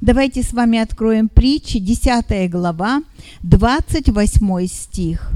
[0.00, 3.02] Давайте с вами откроем притчи, 10 глава,
[3.42, 5.32] 28 стих.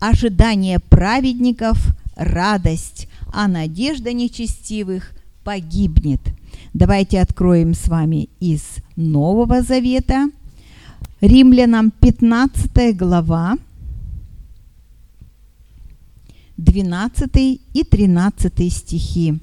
[0.00, 1.78] Ожидание праведников–
[2.16, 5.12] радость, а надежда нечестивых
[5.44, 6.20] погибнет.
[6.74, 8.62] Давайте откроем с вами из
[8.96, 10.30] Нового Завета.
[11.20, 13.56] Римлянам 15 глава,
[16.56, 19.38] 12 и 13 стихи.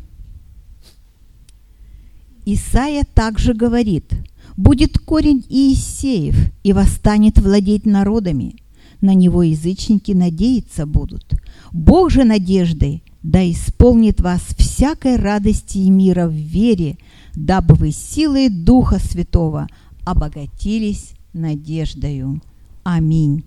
[2.46, 4.14] Исаия также говорит,
[4.60, 8.58] «Будет корень Иисеев, и восстанет владеть народами.
[9.00, 11.24] На него язычники надеяться будут.
[11.72, 16.98] Бог же надежды да исполнит вас всякой радости и мира в вере,
[17.36, 19.70] дабы вы силой Духа Святого
[20.04, 22.42] обогатились надеждою.
[22.84, 23.46] Аминь.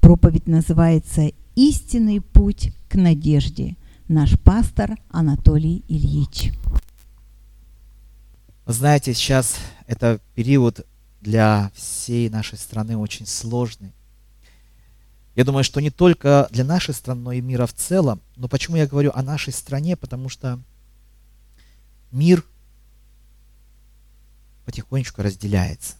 [0.00, 3.76] Проповедь называется «Истинный путь к надежде».
[4.06, 6.52] Наш пастор Анатолий Ильич.
[8.68, 10.86] Вы знаете, сейчас это период
[11.22, 13.94] для всей нашей страны очень сложный.
[15.34, 18.20] Я думаю, что не только для нашей страны, но и мира в целом.
[18.36, 19.96] Но почему я говорю о нашей стране?
[19.96, 20.60] Потому что
[22.10, 22.44] мир
[24.66, 25.94] потихонечку разделяется.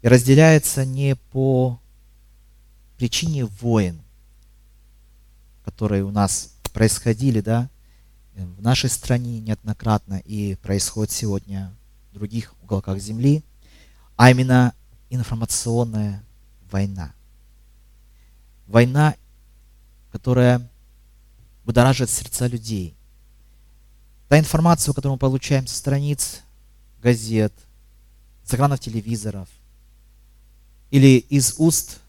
[0.00, 1.78] И разделяется не по
[2.96, 4.00] причине войн,
[5.62, 7.68] которые у нас происходили, да,
[8.34, 11.72] в нашей стране неоднократно и происходит сегодня
[12.10, 13.44] в других уголках Земли,
[14.16, 14.74] а именно
[15.10, 16.24] информационная
[16.70, 17.14] война.
[18.66, 19.14] Война,
[20.10, 20.68] которая
[21.64, 22.96] будоражит сердца людей.
[24.28, 26.40] Та информация, которую мы получаем со страниц
[27.00, 27.52] газет,
[28.44, 29.48] с экранов телевизоров
[30.90, 32.00] или из уст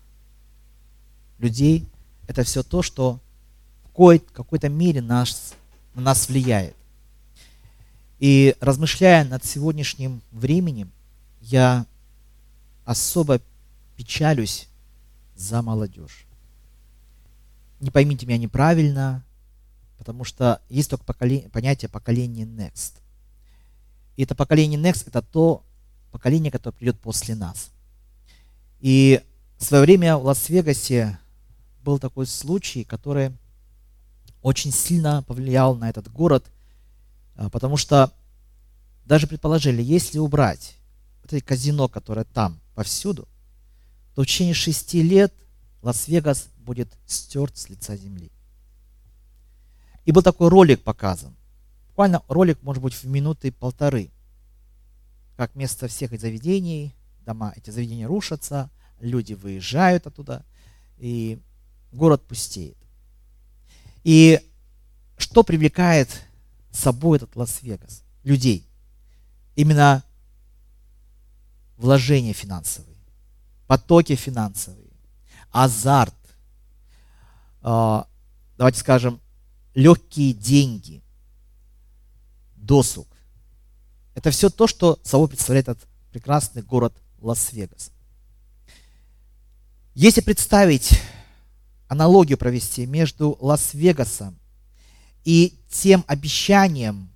[1.37, 1.87] людей,
[2.27, 3.19] это все то, что
[3.83, 5.53] в какой-то мере нас
[5.95, 6.75] на нас влияет.
[8.19, 10.91] И размышляя над сегодняшним временем,
[11.41, 11.85] я
[12.85, 13.41] особо
[13.95, 14.67] печалюсь
[15.35, 16.25] за молодежь.
[17.79, 19.23] Не поймите меня неправильно,
[19.97, 22.93] потому что есть только поколение, понятие поколения Next.
[24.17, 25.63] И это поколение Next– это то
[26.11, 27.71] поколение, которое придет после нас.
[28.79, 29.21] И
[29.57, 31.19] в свое время в Лас-Вегасе
[31.83, 33.31] был такой случай, который
[34.45, 36.45] очень сильно повлиял на этот город,
[37.33, 38.13] а, потому что
[39.03, 40.75] даже предположили, если убрать
[41.23, 43.27] это казино, которое там повсюду,
[44.13, 45.33] то в течение шести лет
[45.81, 48.31] Лас-Вегас будет стерт с лица земли.
[50.05, 51.35] И был такой ролик показан.
[51.87, 54.11] Буквально ролик, может быть, в минуты полторы.
[55.37, 56.93] Как вместо всех этих заведений,
[57.25, 58.69] дома, эти заведения рушатся,
[58.99, 60.45] люди выезжают оттуда,
[60.99, 61.39] и
[61.91, 62.77] город пустеет.
[64.05, 64.39] И
[65.17, 66.21] что привлекает
[66.69, 68.03] с собой этот Лас-Вегас?
[68.23, 68.69] Людей.
[69.55, 70.03] Именно
[71.75, 72.97] вложения финансовые,
[73.65, 74.91] потоки финансовые,
[75.49, 76.13] азарт,
[77.61, 78.07] а,
[78.57, 79.19] давайте скажем,
[79.73, 81.01] легкие деньги,
[82.55, 83.07] досуг.
[84.13, 87.91] Это все то, что собой представляет этот прекрасный город Лас-Вегас.
[89.95, 91.01] Если представить
[91.87, 94.37] аналогию провести между Лас-Вегасом
[95.23, 97.09] и тем обещанием,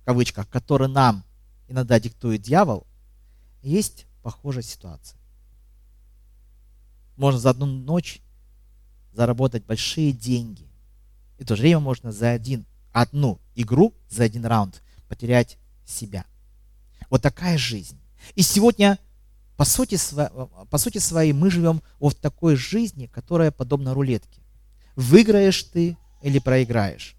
[0.00, 1.24] в кавычках, которое нам
[1.68, 2.86] иногда диктует дьявол,
[3.62, 5.18] есть похожая ситуация.
[7.16, 8.20] Можно за одну ночь
[9.12, 10.66] заработать большие деньги.
[11.38, 16.24] И в то же время можно за один, одну игру, за один раунд потерять себя.
[17.10, 17.98] Вот такая жизнь.
[18.34, 18.98] И сегодня
[19.56, 19.98] по сути,
[20.70, 24.40] по сути своей мы живем вот такой жизни, которая подобна рулетке.
[24.96, 27.16] Выиграешь ты или проиграешь.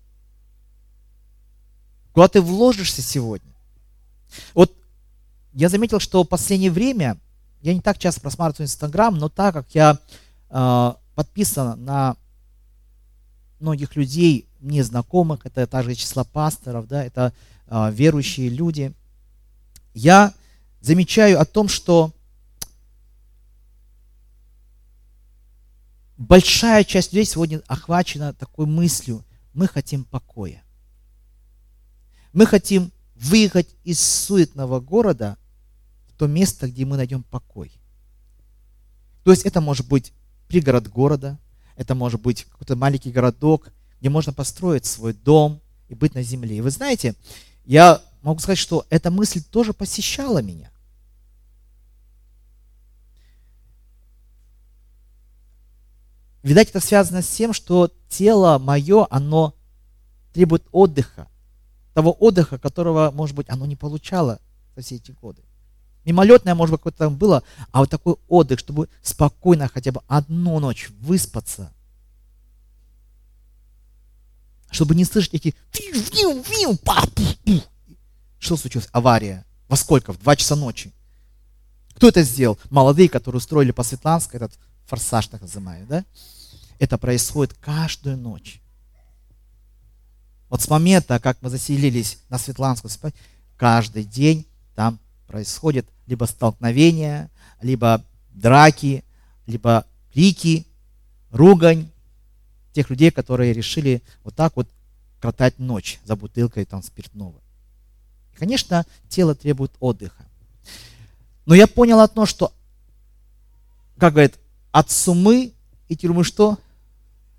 [2.12, 3.52] Куда ты вложишься сегодня?
[4.54, 4.76] Вот
[5.54, 7.18] я заметил, что в последнее время,
[7.62, 9.98] я не так часто просматриваю Инстаграм, но так как я
[10.50, 12.16] э, подписан на
[13.60, 17.34] многих людей, незнакомых, это также числа пасторов, да, это
[17.68, 18.94] э, верующие люди,
[19.94, 20.34] я
[20.82, 22.12] замечаю о том, что
[26.18, 30.64] большая часть людей сегодня охвачена такой мыслью, мы хотим покоя.
[32.34, 35.38] Мы хотим выехать из суетного города
[36.08, 37.72] в то место, где мы найдем покой.
[39.24, 40.14] То есть это может быть
[40.48, 41.40] пригород города,
[41.76, 46.58] это может быть какой-то маленький городок, где можно построить свой дом и быть на земле.
[46.58, 47.16] И вы знаете,
[47.66, 50.73] я могу сказать, что эта мысль тоже посещала меня.
[56.44, 59.56] Видать, это связано с тем, что тело мое, оно
[60.34, 61.28] требует отдыха.
[61.94, 64.40] Того отдыха, которого, может быть, оно не получало
[64.76, 65.42] за все эти годы.
[66.04, 70.60] Мимолетное, может быть, какое-то там было, а вот такой отдых, чтобы спокойно хотя бы одну
[70.60, 71.72] ночь выспаться.
[74.70, 75.56] Чтобы не слышать эти
[78.40, 78.90] что случилось?
[78.92, 79.46] Авария.
[79.70, 80.12] Во сколько?
[80.12, 80.92] В 2 часа ночи.
[81.96, 82.60] Кто это сделал?
[82.70, 84.60] Молодые, которые устроили по Светланской этот
[84.94, 86.06] форсаж, так называемый, да?
[86.78, 88.62] Это происходит каждую ночь.
[90.50, 93.16] Вот с момента, как мы заселились на Светланскую спать,
[93.58, 94.46] каждый день
[94.76, 98.04] там происходит либо столкновение, либо
[98.34, 99.04] драки,
[99.48, 100.68] либо крики,
[101.32, 101.90] ругань
[102.74, 104.70] тех людей, которые решили вот так вот
[105.20, 107.42] кротать ночь за бутылкой там спиртного.
[108.34, 110.24] И, конечно, тело требует отдыха.
[111.48, 112.54] Но я понял одно, что,
[113.98, 114.34] как говорят,
[114.74, 115.54] от сумы
[115.88, 116.58] и тюрьмы что?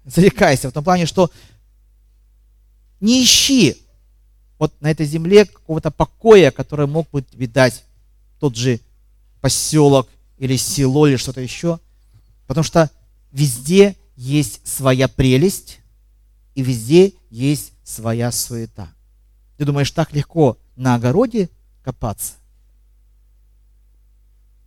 [0.06, 0.70] Зарекайся.
[0.70, 1.30] В том плане, что
[3.00, 3.76] не ищи
[4.58, 7.84] вот на этой земле какого-то покоя, который мог бы видать
[8.38, 8.80] тот же
[9.40, 10.08] поселок
[10.38, 11.80] или село или что-то еще.
[12.46, 12.88] Потому что
[13.32, 15.80] везде есть своя прелесть
[16.54, 18.88] и везде есть своя суета.
[19.56, 21.50] Ты думаешь, так легко на огороде
[21.82, 22.34] копаться?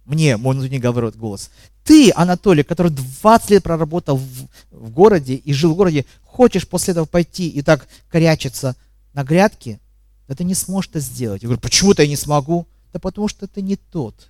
[0.07, 1.51] Мне, мой внутренний говорит голос.
[1.83, 6.93] Ты, Анатолий, который 20 лет проработал в, в городе и жил в городе, хочешь после
[6.93, 8.75] этого пойти и так корячиться
[9.13, 9.79] на грядке,
[10.27, 11.43] да ты не сможешь это сделать.
[11.43, 12.65] Я говорю, почему-то я не смогу.
[12.93, 14.29] Да потому что ты не тот,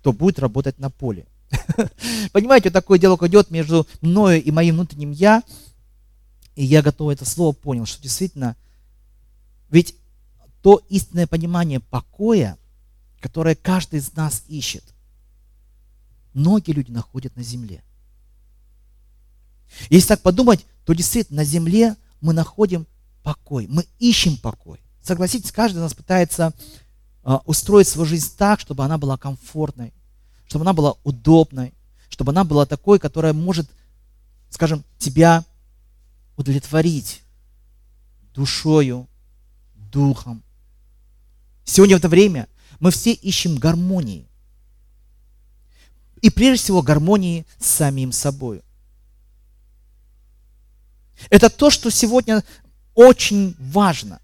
[0.00, 1.24] кто будет работать на поле.
[2.32, 5.42] Понимаете, такой диалог идет между мною и моим внутренним я,
[6.56, 8.56] и я готов это слово понял, что действительно,
[9.70, 9.94] ведь
[10.62, 12.58] то истинное понимание покоя,
[13.22, 14.84] которое каждый из нас ищет,
[16.34, 17.82] многие люди находят на земле.
[19.88, 22.86] Если так подумать, то действительно на земле мы находим
[23.22, 24.80] покой, мы ищем покой.
[25.00, 26.52] Согласитесь, каждый из нас пытается
[27.22, 29.94] а, устроить свою жизнь так, чтобы она была комфортной,
[30.46, 31.72] чтобы она была удобной,
[32.08, 33.70] чтобы она была такой, которая может,
[34.50, 35.44] скажем, тебя
[36.36, 37.22] удовлетворить
[38.34, 39.08] душою,
[39.74, 40.42] духом.
[41.64, 42.48] Сегодня в это время
[42.82, 44.26] мы все ищем гармонии.
[46.20, 48.64] И прежде всего гармонии с самим собой.
[51.30, 52.42] Это то, что сегодня
[52.94, 54.20] очень важно.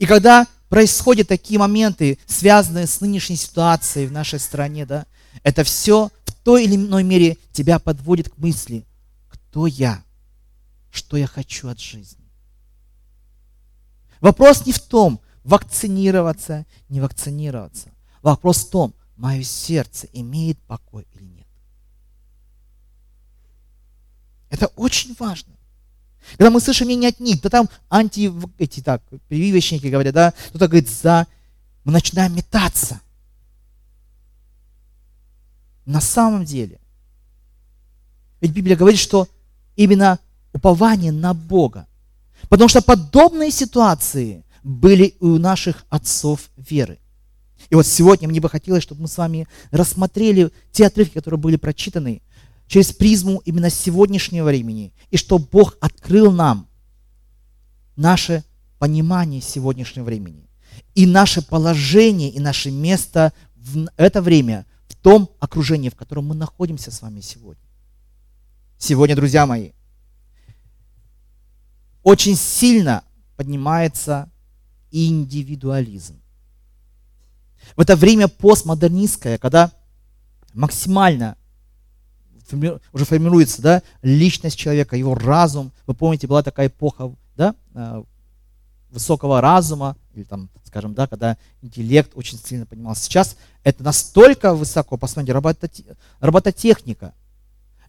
[0.00, 5.06] И когда происходят такие моменты, связанные с нынешней ситуацией в нашей стране, да,
[5.44, 8.84] это все в той или иной мере тебя подводит к мысли,
[9.28, 10.02] кто я,
[10.90, 12.24] что я хочу от жизни.
[14.20, 17.90] Вопрос не в том, вакцинироваться, не вакцинироваться.
[18.20, 21.46] Вопрос в том, мое сердце имеет покой или нет.
[24.50, 25.52] Это очень важно.
[26.32, 30.66] Когда мы слышим мнение от них, да там анти, эти так, прививочники говорят, да, кто-то
[30.66, 31.28] говорит за,
[31.84, 33.00] мы начинаем метаться.
[35.84, 36.80] На самом деле,
[38.40, 39.28] ведь Библия говорит, что
[39.76, 40.18] именно
[40.52, 41.86] упование на Бога.
[42.48, 46.98] Потому что подобные ситуации были и у наших отцов веры.
[47.70, 51.54] И вот сегодня мне бы хотелось, чтобы мы с вами рассмотрели те отрывки, которые были
[51.54, 52.20] прочитаны
[52.66, 56.68] через призму именно сегодняшнего времени, и что Бог открыл нам
[57.94, 58.42] наше
[58.80, 60.50] понимание сегодняшнего времени,
[60.96, 66.34] и наше положение, и наше место в это время, в том окружении, в котором мы
[66.34, 67.62] находимся с вами сегодня.
[68.78, 69.70] Сегодня, друзья мои,
[72.02, 73.04] очень сильно
[73.36, 74.28] поднимается
[74.90, 76.20] индивидуализм.
[77.76, 79.72] В это время постмодернистское, когда
[80.54, 81.36] максимально
[82.92, 85.72] уже формируется да, личность человека, его разум.
[85.86, 88.04] Вы помните, была такая эпоха да, э,
[88.90, 93.04] высокого разума, или там, скажем, да, когда интеллект очень сильно поднимался.
[93.04, 95.32] Сейчас это настолько высоко, посмотрите,
[96.20, 97.14] робототехника.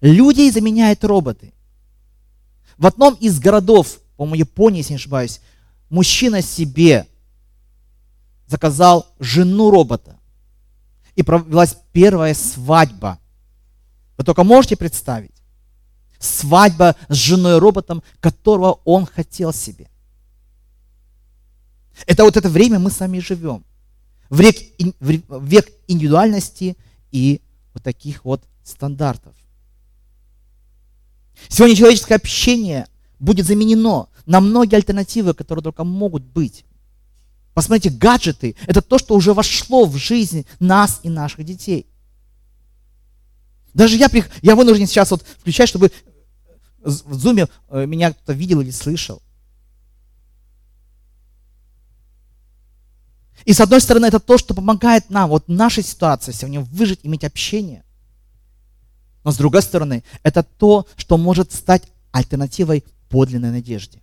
[0.01, 1.53] Людей заменяют роботы.
[2.77, 5.41] В одном из городов, по-моему, Японии, если не ошибаюсь,
[5.89, 7.07] мужчина себе
[8.47, 10.17] заказал жену робота.
[11.15, 13.19] И провелась первая свадьба–
[14.17, 15.31] вы только можете представить?
[16.19, 19.87] Свадьба с женой-роботом, которого он хотел себе.
[22.07, 23.63] Это вот это время мы сами живем.
[24.29, 24.57] В век,
[24.99, 26.75] век индивидуальности
[27.11, 27.41] и
[27.73, 29.35] вот таких вот стандартов.
[31.47, 32.87] Сегодня человеческое общение
[33.19, 36.63] будет заменено на многие альтернативы, которые только могут быть.
[37.55, 41.87] Посмотрите, гаджеты– это то, что уже вошло в жизнь нас и наших детей–
[43.77, 44.09] даже я,
[44.41, 45.91] я вынужден сейчас вот включать, чтобы
[46.79, 49.21] в зуме э, меня кто-то видел или слышал.
[53.45, 57.23] И с одной стороны, это то, что помогает нам, вот нашей ситуации сегодня выжить, иметь
[57.23, 57.83] общение.
[59.23, 64.01] Но с другой стороны, это то, что может стать альтернативой подлинной надежде.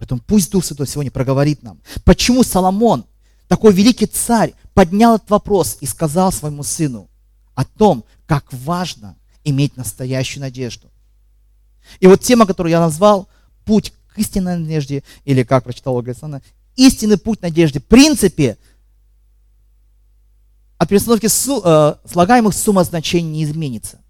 [0.00, 3.04] Поэтому пусть Дух Святой сегодня проговорит нам, почему Соломон,
[3.48, 7.10] такой великий царь, поднял этот вопрос и сказал своему сыну
[7.54, 9.14] о том, как важно
[9.44, 10.90] иметь настоящую надежду.
[12.00, 13.28] И вот тема, которую я назвал,
[13.66, 17.78] путь к истинной надежде, или как прочитал Ольга Александровна, истинный путь надежды.
[17.78, 18.56] В принципе,
[20.78, 24.00] от перестановки су, э, слагаемых сумма значений не изменится.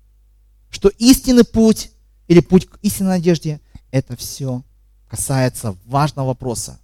[0.71, 1.91] Что истинный путь
[2.29, 4.63] или путь к истинной надежде, это все
[5.11, 6.79] касается важного вопроса.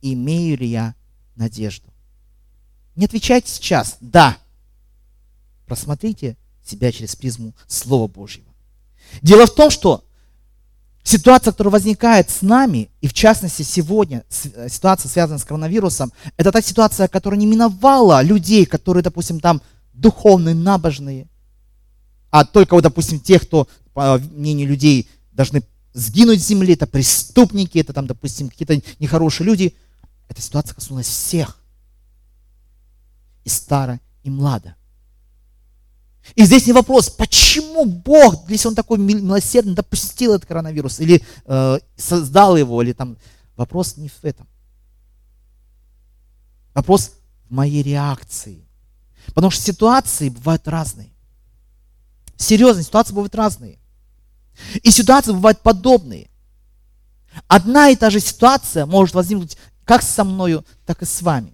[0.00, 0.94] Имею ли я
[1.34, 1.88] надежду?
[2.94, 4.38] Не отвечайте сейчас «да».
[5.66, 8.46] Просмотрите себя через призму Слова Божьего.
[9.22, 10.04] Дело в том, что
[11.06, 16.50] Ситуация, которая возникает с нами, и в частности сегодня, э, ситуация, связанная с коронавирусом, это
[16.50, 19.60] та ситуация, которая не миновала людей, которые, допустим, там
[19.92, 21.28] духовные, набожные,
[22.30, 25.62] а только, вот, допустим, тех, кто, по мнению людей, должны
[25.94, 29.74] сгинуть с земли, это преступники, это там, допустим, какие-то нехорошие люди.
[30.28, 31.58] Эта ситуация коснулась всех.
[33.44, 34.74] И старо, и младо.
[36.34, 41.78] И здесь не вопрос, почему Бог, если Он такой милосердный, допустил этот коронавирус, или э,
[41.96, 43.16] создал его, или там...
[43.56, 44.48] Вопрос не в этом.
[46.74, 47.12] Вопрос
[47.48, 48.66] в моей реакции.
[49.26, 51.12] Потому что ситуации бывают разные.
[52.36, 53.78] Серьезные ситуации бывают разные.
[54.82, 56.28] И ситуации бывают подобные.
[57.48, 61.52] Одна и та же ситуация может возникнуть как со мною, так и с вами.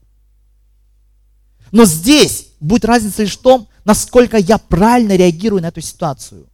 [1.73, 6.47] Но здесь будет разница лишь в том, насколько я правильно реагирую на эту ситуацию.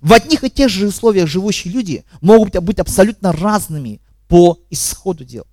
[0.00, 5.46] В одних и тех же условиях живущие люди могут быть абсолютно разными по исходу дел.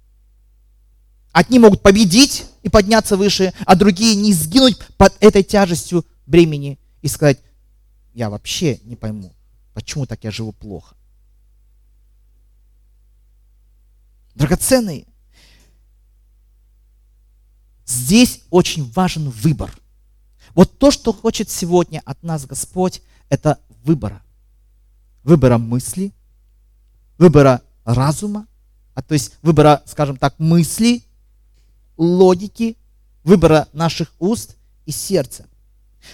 [1.32, 7.08] Одни могут победить и подняться выше, а другие не сгинуть под этой тяжестью бремени и
[7.08, 7.40] сказать,
[8.14, 9.34] я вообще не пойму,
[9.74, 10.96] почему так я живу плохо.
[14.36, 15.06] Драгоценные,
[17.86, 19.78] здесь очень важен выбор–
[20.54, 24.22] вот то, что хочет сегодня от нас Господь, это выбора.
[25.24, 26.12] Выбора мысли,
[27.18, 28.48] выбора разума,
[28.94, 31.04] а то есть выбора, скажем так, мысли,
[31.98, 32.78] логики,
[33.24, 35.48] выбора наших уст и сердца.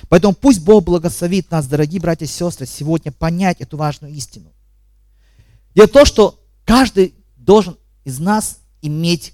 [0.07, 4.51] Поэтому пусть Бог благословит нас, дорогие братья и сестры, сегодня понять эту важную истину.
[5.75, 9.33] Дело в том, что каждый должен из нас иметь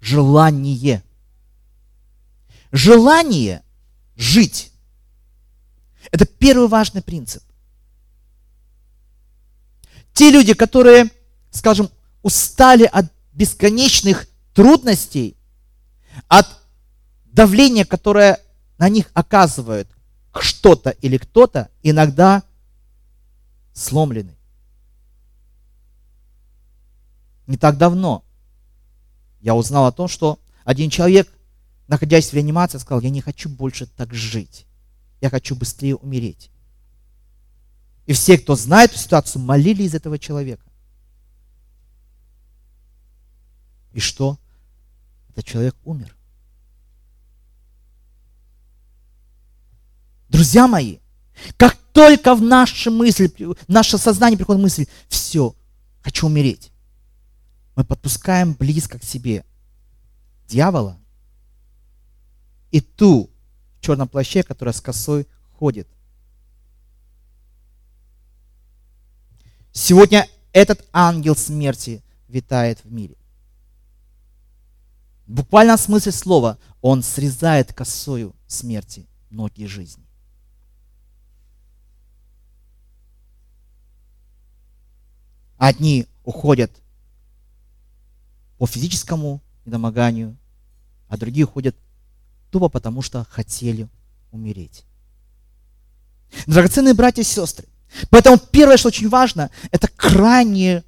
[0.00, 1.02] желание.
[2.72, 3.62] Желание
[4.16, 4.72] жить.
[6.10, 7.42] Это первый важный принцип.
[10.12, 11.10] Те люди, которые,
[11.50, 11.90] скажем,
[12.22, 15.36] устали от бесконечных трудностей,
[16.28, 16.46] от
[17.24, 18.40] давления, которое
[18.78, 19.88] на них оказывает
[20.40, 22.42] что-то или кто-то, иногда
[23.72, 24.36] сломлены.
[27.46, 28.24] Не так давно
[29.40, 31.28] я узнал о том, что один человек
[31.88, 34.66] находясь в реанимации, сказал, я не хочу больше так жить.
[35.20, 36.50] Я хочу быстрее умереть.
[38.06, 40.64] И все, кто знает эту ситуацию, молили из этого человека.
[43.92, 44.38] И что?
[45.30, 46.14] Этот человек умер.
[50.34, 50.98] Друзья мои,
[51.56, 55.54] как только в наши мысли, в наше сознание приходит мысль, все,
[56.02, 56.72] хочу умереть,
[57.76, 59.44] мы подпускаем близко к себе
[60.48, 60.98] дьявола,
[62.72, 63.30] и ту
[63.78, 65.86] в черном плаще, которая с косой ходит.
[69.70, 73.14] Сегодня этот ангел смерти витает в мире.
[75.28, 80.04] В буквальном смысле слова он срезает косою смерти многие жизни.
[85.64, 86.70] Одни уходят
[88.58, 90.36] по физическому недомоганию,
[91.08, 91.74] а другие уходят
[92.50, 93.88] тупо потому, что хотели
[94.30, 94.84] умереть.
[96.46, 97.66] Драгоценные братья и сестры,
[98.10, 100.84] поэтому первое, что очень важно, это крайнее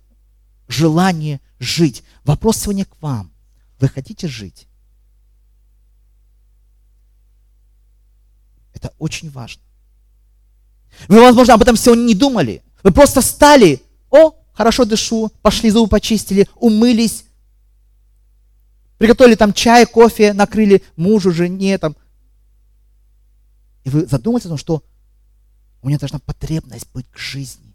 [0.69, 2.05] желание жить.
[2.25, 3.33] Вопрос сегодня к вам.
[3.81, 4.69] Вы хотите жить?
[8.75, 9.63] Это очень важно.
[11.09, 12.63] Вы, возможно, об этом сегодня не думали.
[12.83, 17.27] Вы просто встали, о, хорошо дышу, пошли зубы почистили, умылись,
[18.99, 21.97] Приготовили там чай, кофе, накрыли мужу, жене там.
[23.85, 24.83] И вы задумались о том, что
[25.83, 27.75] у меня должна потребность быть к жизни.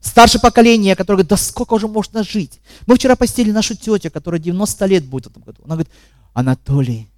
[0.00, 2.60] Старшее поколение, которое говорит, да сколько уже можно жить?
[2.86, 5.62] Мы вчера постели нашу тетю, которая 90 лет будет в этом году.
[5.64, 5.92] Она говорит,
[6.34, 7.08] Анатолий,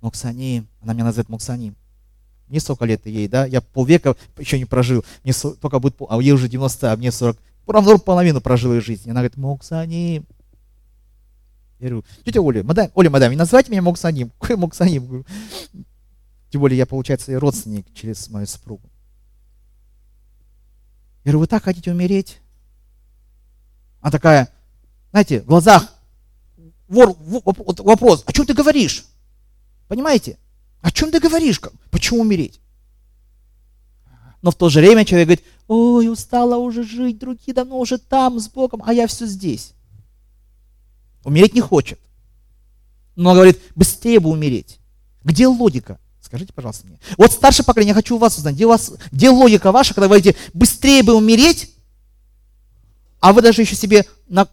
[0.00, 1.74] Моксани, она меня называет Моксани.
[2.48, 3.44] Мне сколько лет ей, да?
[3.44, 5.04] Я полвека еще не прожил.
[5.24, 7.36] Мне только будет, а ей уже 90, а мне 40.
[7.66, 9.10] Равно половину прожил ее жизнь.
[9.10, 10.24] Она говорит, Моксани.
[11.78, 14.30] Я говорю, тетя Оля, мадам, Оля, мадам, не называйте меня Моксаним.
[14.40, 15.24] Какой Моксаним?
[16.50, 18.88] Тем более я, получается, родственник через мою супругу.
[21.24, 22.38] Я говорю, вы так хотите умереть?
[24.00, 24.48] Она такая,
[25.10, 25.92] знаете, в глазах
[26.86, 29.04] вор, вопрос, о чем ты говоришь?
[29.88, 30.38] Понимаете?
[30.80, 31.60] О чем ты говоришь?
[31.90, 32.60] Почему умереть?
[34.42, 38.38] Но в то же время человек говорит, ой, устала уже жить, другие давно уже там,
[38.38, 39.72] с Богом, а я все здесь.
[41.24, 41.98] Умереть не хочет.
[43.16, 44.78] Но говорит, быстрее бы умереть.
[45.24, 45.98] Где логика?
[46.20, 47.00] Скажите, пожалуйста, мне.
[47.16, 50.08] Вот старшее поколение, я хочу у вас узнать, где, у вас, где логика ваша, когда
[50.08, 51.72] вы говорите, быстрее бы умереть,
[53.20, 54.48] а вы даже еще себе на,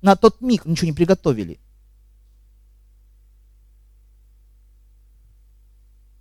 [0.00, 1.60] на тот миг ничего не приготовили.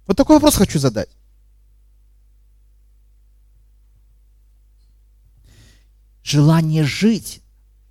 [0.08, 1.10] Вот такой вопрос хочу задать.
[6.24, 7.42] Желание жить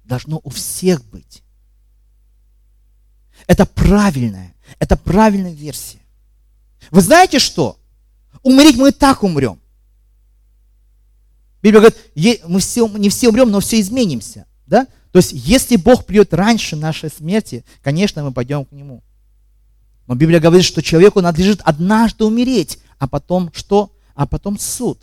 [0.04, 1.42] должно у всех быть.
[3.46, 6.00] Это правильная, это правильная версия.
[6.90, 7.78] Вы знаете что?
[8.42, 9.60] Умереть мы и так умрем.
[11.62, 14.46] Библия говорит, мы все, не все умрем, но все изменимся.
[14.66, 14.86] Да?
[15.12, 19.02] То есть, если Бог придет раньше нашей смерти, конечно, мы пойдем к Нему.
[20.06, 23.92] Но Библия говорит, что человеку надлежит однажды умереть, а потом что?
[24.14, 25.00] А потом суд.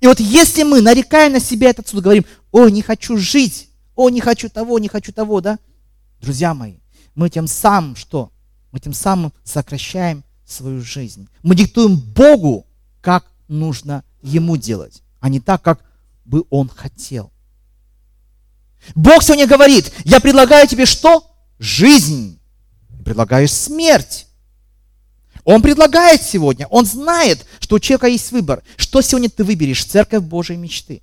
[0.00, 4.08] И вот если мы, нарекая на себя этот суд, говорим, о, не хочу жить, о,
[4.08, 5.58] не хочу того, не хочу того, да?
[6.20, 6.76] Друзья мои,
[7.14, 8.32] мы тем самым что?
[8.72, 11.28] мы тем самым сокращаем свою жизнь.
[11.42, 12.66] Мы диктуем Богу,
[13.00, 15.82] как нужно Ему делать, а не так, как
[16.24, 17.32] бы Он хотел.
[18.94, 21.34] Бог сегодня говорит, я предлагаю тебе что?
[21.58, 22.39] Жизнь.
[23.04, 24.26] Предлагаю смерть.
[25.44, 28.62] Он предлагает сегодня, он знает, что у человека есть выбор.
[28.76, 29.84] Что сегодня ты выберешь?
[29.84, 31.02] Церковь Божьей мечты.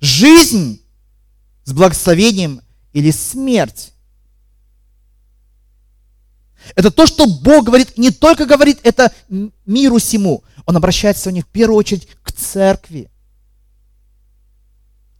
[0.00, 0.80] Жизнь
[1.64, 2.60] с благословением
[2.92, 3.94] или смерть
[6.74, 9.12] это то, что Бог говорит, не только говорит это
[9.66, 10.42] миру всему.
[10.66, 13.10] Он обращается сегодня в первую очередь к церкви.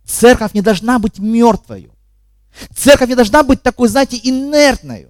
[0.04, 1.90] Церковь не должна быть мертвой.
[2.74, 5.08] Церковь не должна быть такой, знаете, инертной.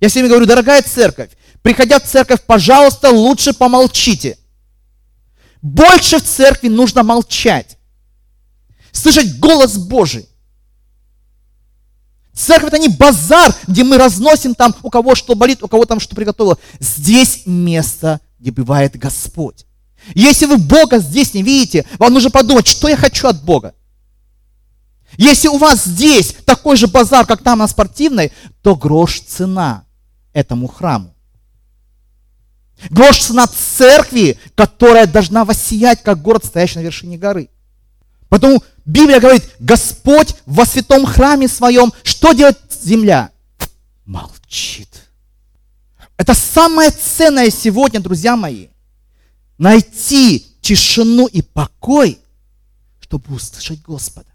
[0.00, 1.30] Я всеми говорю, дорогая церковь,
[1.62, 4.38] приходя в церковь, пожалуйста, лучше помолчите.
[5.62, 7.78] Больше в церкви нужно молчать.
[8.92, 10.28] Слышать голос Божий.
[12.34, 16.00] Церковь это не базар, где мы разносим там, у кого что болит, у кого там
[16.00, 16.58] что приготовило.
[16.80, 19.66] Здесь место, где бывает Господь.
[20.14, 23.74] Если вы Бога здесь не видите, вам нужно подумать, что я хочу от Бога.
[25.16, 29.84] Если у вас здесь такой же базар, как там на спортивной, то грош цена
[30.32, 31.14] этому храму.
[32.90, 37.48] Грош цена церкви, которая должна воссиять, как город, стоящий на вершине горы.
[38.28, 43.30] Поэтому Библия говорит, Господь во святом храме своем, что делает земля?
[44.04, 44.88] Молчит.
[46.16, 48.68] Это самое ценное сегодня, друзья мои.
[49.56, 52.18] Найти тишину и покой,
[53.00, 54.33] чтобы услышать Господа.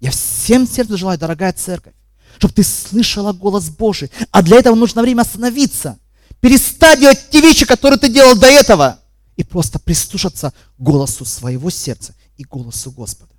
[0.00, 1.94] Я всем сердцем желаю, дорогая церковь,
[2.38, 4.10] чтобы ты слышала голос Божий.
[4.30, 5.98] А для этого нужно время остановиться.
[6.40, 8.98] Перестать делать те вещи, которые ты делал до этого.
[9.36, 13.34] И просто прислушаться голосу своего сердца и голосу Господа.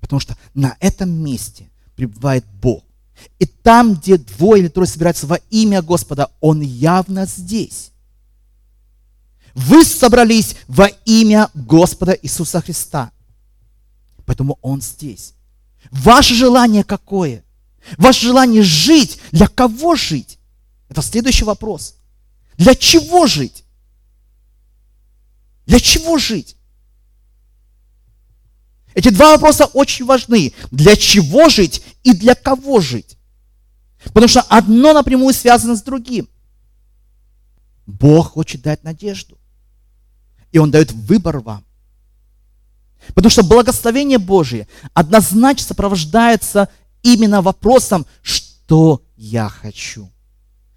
[0.00, 2.84] Потому что на этом месте пребывает Бог.
[3.38, 7.92] И там, где двое или трое собираются во имя Господа, Он явно здесь.
[9.54, 13.12] Вы собрались во имя Господа Иисуса Христа.
[14.26, 15.34] Поэтому Он здесь.
[15.90, 17.44] Ваше желание какое?
[17.98, 19.20] Ваше желание жить.
[19.32, 20.38] Для кого жить?
[20.88, 21.96] Это следующий вопрос.
[22.56, 23.64] Для чего жить?
[25.66, 26.56] Для чего жить?
[28.94, 30.52] Эти два вопроса очень важны.
[30.70, 33.18] Для чего жить и для кого жить?
[34.06, 36.28] Потому что одно напрямую связано с другим.
[37.86, 39.38] Бог хочет дать надежду.
[40.52, 41.64] И Он дает выбор вам.
[43.12, 46.68] Потому что благословение Божие однозначно сопровождается
[47.02, 50.10] именно вопросом, что я хочу.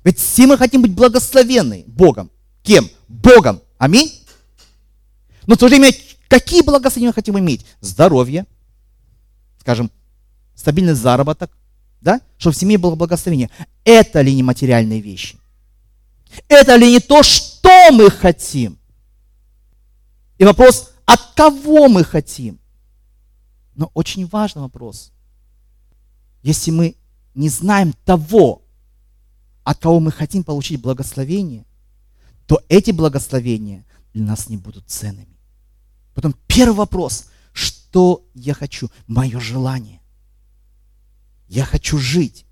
[0.03, 2.29] Ведь все мы хотим быть благословенны Богом.
[2.63, 2.89] Кем?
[3.07, 3.61] Богом.
[3.77, 4.11] Аминь.
[5.45, 5.91] Но в то же время
[6.27, 7.65] Какие благословения мы хотим иметь?
[7.79, 8.45] Здоровье,
[9.59, 9.91] скажем,
[10.55, 11.51] стабильный заработок,
[12.01, 12.21] да?
[12.37, 13.49] чтобы в семье было благословение.
[13.83, 15.37] Это ли не материальные вещи?
[16.49, 18.77] Это ли не то, что мы хотим?
[20.37, 22.59] И вопрос, от кого мы хотим?
[23.75, 25.11] Но очень важный вопрос.
[26.43, 26.95] Если мы
[27.33, 28.63] не знаем того,
[29.63, 31.65] от кого мы хотим получить благословение,
[32.45, 35.39] то эти благословения для нас не будут ценными.
[36.13, 38.89] Потом первый вопрос, что я хочу?
[39.07, 40.01] Мое желание.
[41.47, 42.45] Я хочу жить.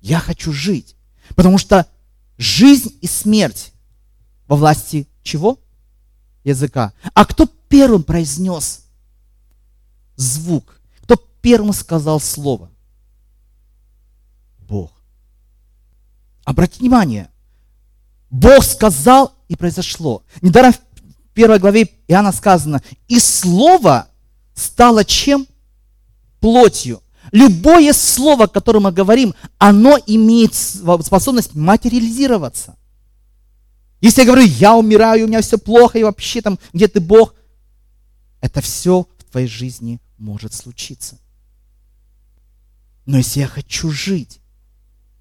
[0.00, 0.94] Я хочу жить.
[1.34, 1.88] Потому что
[2.38, 3.72] жизнь и смерть
[4.46, 5.58] во власти чего?
[6.46, 6.92] Языка.
[7.12, 8.84] А кто первым произнес
[10.14, 10.80] звук?
[11.02, 12.70] Кто первым сказал слово?
[14.60, 14.92] Бог.
[16.44, 17.30] Обратите внимание,
[18.30, 20.22] Бог сказал, и произошло.
[20.40, 20.78] Недаром в
[21.34, 24.06] первой главе Иоанна сказано, и слово
[24.54, 25.48] стало чем?
[26.38, 27.02] Плотью.
[27.32, 32.76] Любое слово, которое мы говорим, оно имеет способность материализироваться.
[34.00, 37.34] Если я говорю, я умираю, у меня все плохо, и вообще там, где ты Бог,
[38.40, 41.18] это все в твоей жизни может случиться.
[43.06, 44.40] Но если я хочу жить,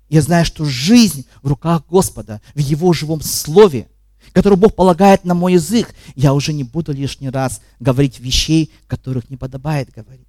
[0.10, 3.88] я знаю, что жизнь в руках Господа, в Его живом Слове,
[4.34, 9.30] которое Бог полагает на мой язык, я уже не буду лишний раз говорить вещей, которых
[9.30, 10.28] не подобает говорить.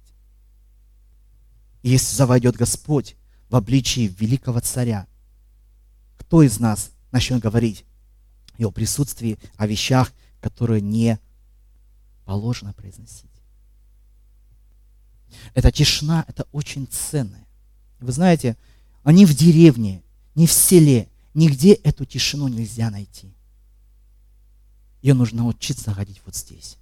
[1.81, 3.15] И если завойдет Господь
[3.49, 5.07] в обличии великого царя,
[6.17, 7.85] кто из нас начнет говорить
[8.57, 11.19] в его присутствии о вещах, которые не
[12.25, 13.31] положено произносить?
[15.53, 17.47] Эта тишина, это очень ценное.
[17.99, 18.57] Вы знаете,
[19.03, 20.03] они в деревне,
[20.35, 23.33] не в селе, нигде эту тишину нельзя найти.
[25.01, 26.77] Ее нужно учиться находить вот здесь.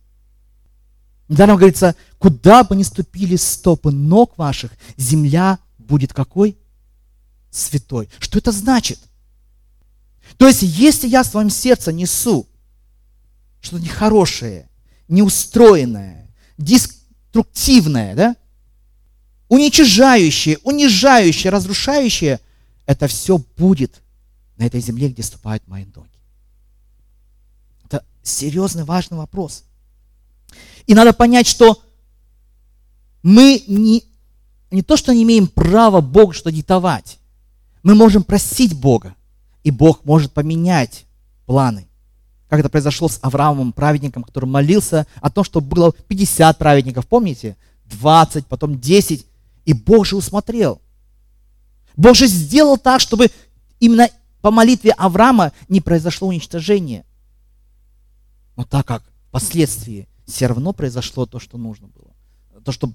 [1.28, 6.58] Недаром говорится, куда бы ни ступили стопы ног ваших, земля будет какой?
[7.50, 8.10] Святой.
[8.20, 9.00] Что это значит?
[10.38, 12.48] То есть, если я в своем сердце несу
[13.62, 14.70] что-то нехорошее,
[15.08, 18.36] неустроенное, деструктивное, да?
[19.48, 22.40] уничижающее, унижающее, разрушающее,
[22.86, 24.02] это все будет
[24.58, 26.10] на этой земле, где ступают мои ноги.
[27.86, 29.64] Это серьезный, важный вопрос.
[30.88, 31.82] И надо понять, что
[33.24, 34.04] мы не,
[34.72, 37.20] не то, что не имеем права Богу что диктовать.
[37.84, 39.16] Мы можем просить Бога,
[39.66, 41.08] и Бог может поменять
[41.48, 41.88] планы.
[42.50, 47.58] Как это произошло с Авраамом, праведником, который молился о том, что было 50 праведников, помните?
[47.86, 49.26] 20, потом 10.
[49.66, 50.80] И Бог же усмотрел.
[51.98, 53.32] Бог же сделал так, чтобы
[53.80, 54.08] именно
[54.42, 57.04] по молитве Авраама не произошло уничтожение.
[58.56, 62.14] Но так как впоследствии все равно произошло то, что нужно было.
[62.64, 62.92] То, что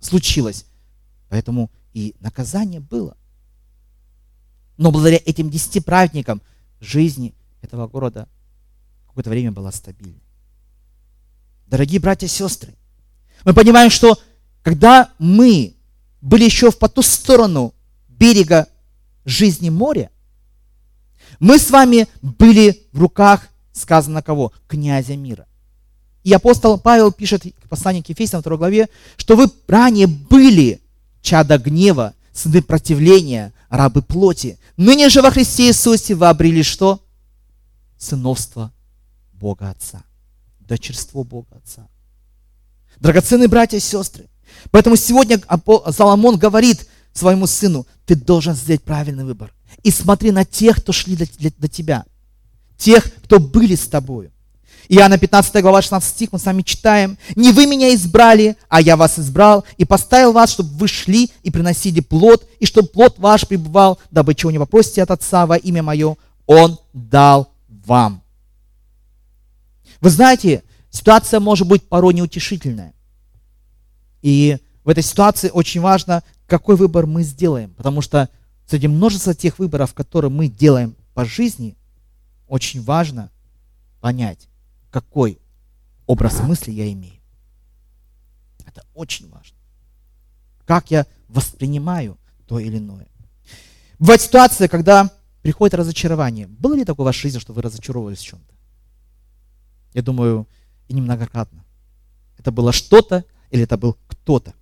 [0.00, 0.66] случилось.
[1.30, 3.16] Поэтому и наказание было.
[4.76, 6.42] Но благодаря этим десяти праведникам
[6.80, 8.28] жизни этого города
[9.06, 10.22] какое-то время была стабильной.
[11.66, 12.74] Дорогие братья и сестры,
[13.44, 14.18] мы понимаем, что
[14.62, 15.74] когда мы
[16.20, 17.74] были еще по ту сторону
[18.08, 18.68] берега
[19.24, 20.10] жизни моря,
[21.38, 24.52] мы с вами были в руках, сказано кого?
[24.66, 25.46] Князя мира.
[26.22, 30.80] И апостол Павел пишет в послании к Ефесянам 2 главе, что вы ранее были
[31.20, 34.58] чада гнева, сыны противления, рабы плоти.
[34.76, 37.00] Ныне же во Христе Иисусе вы обрели что?
[37.98, 38.72] Сыновство
[39.32, 40.02] Бога Отца.
[40.60, 41.88] Дочерство Бога Отца.
[43.00, 44.28] Драгоценные братья и сестры,
[44.70, 45.40] Поэтому сегодня
[45.90, 49.52] Соломон говорит своему сыну, ты должен сделать правильный выбор.
[49.82, 51.26] И смотри на тех, кто шли до,
[51.58, 52.04] до тебя.
[52.76, 54.32] Тех, кто были с тобою.
[54.88, 57.16] Иоанна 15 глава 16 стих мы с вами читаем.
[57.36, 61.50] «Не вы меня избрали, а я вас избрал и поставил вас, чтобы вы шли и
[61.50, 65.82] приносили плод, и чтобы плод ваш пребывал, дабы чего не попросите от Отца во имя
[65.82, 66.16] Мое,
[66.46, 68.22] Он дал вам».
[70.00, 72.92] Вы знаете, ситуация может быть порой неутешительная.
[74.20, 77.70] И в этой ситуации очень важно, какой выбор мы сделаем.
[77.70, 78.28] Потому что
[78.66, 81.74] среди множества тех выборов, которые мы делаем по жизни,
[82.48, 83.30] очень важно
[84.00, 84.48] понять,
[84.94, 85.40] какой
[86.06, 87.20] образ мысли я имею.
[88.64, 89.56] Это очень важно.
[90.66, 93.08] Как я воспринимаю то или иное.
[93.98, 95.10] Бывает ситуация, когда
[95.42, 96.46] приходит разочарование.
[96.46, 98.54] Было ли такое в вашей жизни, что вы разочаровывались в чем-то?
[99.94, 100.46] Я думаю,
[100.86, 101.64] и немногократно.
[102.38, 104.54] Это было что-то, или это был кто-то.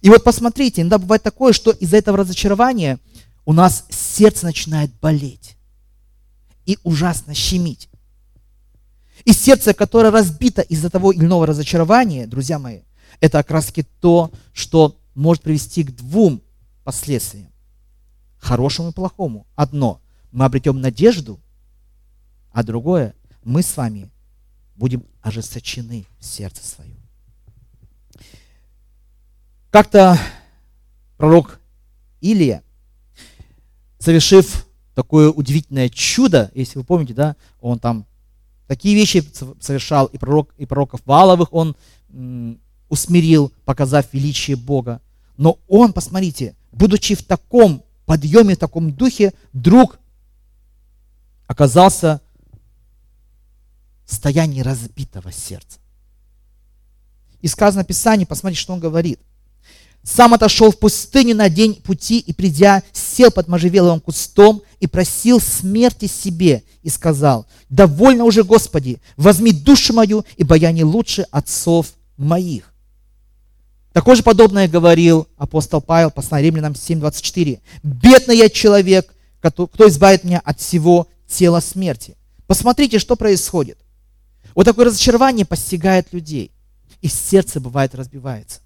[0.00, 2.98] И вот посмотрите, иногда бывает такое, что из-за этого разочарования
[3.44, 5.56] у нас сердце начинает болеть
[6.66, 7.88] и ужасно щемить.
[9.28, 12.80] И сердце, которое разбито из-за того или иного разочарования, друзья мои,
[13.20, 16.40] это таки то, что может привести к двум
[16.82, 17.52] последствиям.
[18.38, 19.46] Хорошему и плохому.
[19.54, 20.00] Одно,
[20.32, 21.38] мы обретем надежду,
[22.52, 23.14] а другое,
[23.44, 24.10] мы с вами
[24.76, 26.96] будем ожесточены в сердце своем.
[29.68, 30.18] Как-то
[31.18, 31.60] пророк
[32.22, 32.62] Илия,
[33.98, 38.07] совершив такое удивительное чудо, если вы помните, да, он там
[38.68, 39.24] такие вещи
[39.60, 41.76] совершал, и, пророк, и пророков Валовых он
[42.88, 45.00] усмирил, показав величие Бога.
[45.36, 49.98] Но он, посмотрите, будучи в таком подъеме, в таком духе, вдруг
[51.46, 52.20] оказался
[54.04, 55.80] в состоянии разбитого сердца.
[57.40, 59.20] И сказано в Писании, посмотрите, что он говорит.
[60.08, 65.38] Сам отошел в пустыню на день пути и, придя, сел под можжевеловым кустом и просил
[65.38, 71.88] смерти себе и сказал, «Довольно уже, Господи, возьми душу мою, ибо я не лучше отцов
[72.16, 72.72] моих».
[73.92, 77.60] Такое же подобное говорил апостол Павел, послание римлянам 7.24.
[77.82, 82.16] «Бедный я человек, кто, избавит меня от всего тела смерти».
[82.46, 83.78] Посмотрите, что происходит.
[84.54, 86.50] Вот такое разочарование постигает людей,
[87.02, 88.60] и сердце бывает разбивается.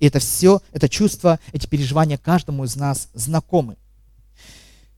[0.00, 3.76] И это все, это чувство, эти переживания каждому из нас знакомы.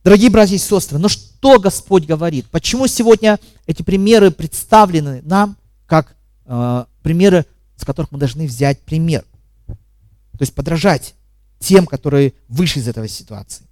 [0.05, 2.49] Дорогие братья и сестры, но что Господь говорит?
[2.51, 9.25] Почему сегодня эти примеры представлены нам как э, примеры, с которых мы должны взять пример?
[9.67, 11.15] То есть подражать
[11.59, 13.67] тем, которые вышли из этой ситуации.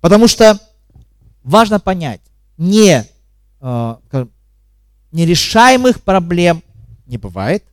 [0.00, 0.58] Потому что
[1.42, 2.20] важно понять,
[2.56, 3.04] не,
[3.60, 3.96] э,
[5.12, 6.62] нерешаемых проблем
[7.06, 7.64] не бывает,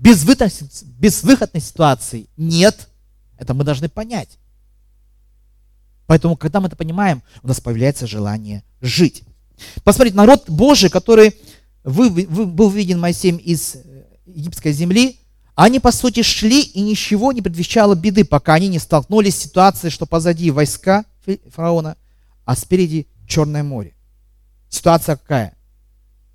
[0.00, 2.88] безвыходной ситуации нет.
[3.36, 4.38] Это мы должны понять.
[6.06, 9.24] Поэтому, когда мы это понимаем, у нас появляется желание жить.
[9.82, 11.36] Посмотрите, народ Божий, который
[11.82, 15.18] вы, вы, был виден Моисеем из э, египетской земли,
[15.54, 19.90] они, по сути, шли, и ничего не предвещало беды, пока они не столкнулись с ситуацией,
[19.90, 21.04] что позади войска
[21.50, 21.96] фараона,
[22.44, 23.94] а спереди Черное море.
[24.68, 25.56] Ситуация какая?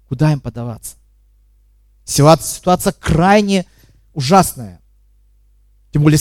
[0.08, 0.96] Куда им подаваться?
[2.10, 3.68] Ситуация, ситуация крайне
[4.14, 4.82] ужасная.
[5.92, 6.20] Тем более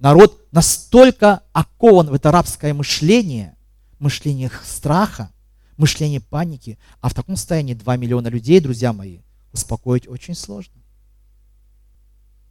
[0.00, 3.56] народ настолько окован в это рабское мышление,
[4.00, 5.30] мышление страха,
[5.76, 9.20] мышление паники, а в таком состоянии 2 миллиона людей, друзья мои,
[9.52, 10.82] успокоить очень сложно.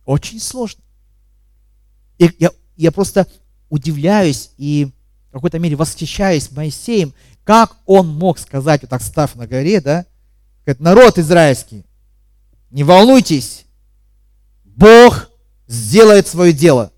[0.05, 0.81] Очень сложно.
[2.17, 3.27] И я, я просто
[3.67, 4.89] удивляюсь и
[5.31, 7.13] в какой-то мере восхищаюсь Моисеем,
[7.43, 10.05] как он мог сказать, вот так став на горе, да,
[10.65, 11.83] говорит, народ израильский,
[12.71, 13.65] не волнуйтесь,
[14.63, 15.29] Бог
[15.67, 16.91] сделает свое дело.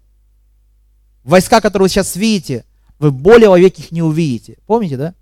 [1.23, 2.65] Войска, которые вы сейчас видите,
[2.99, 4.57] вы более вовек их не увидите.
[4.65, 5.15] Помните, да?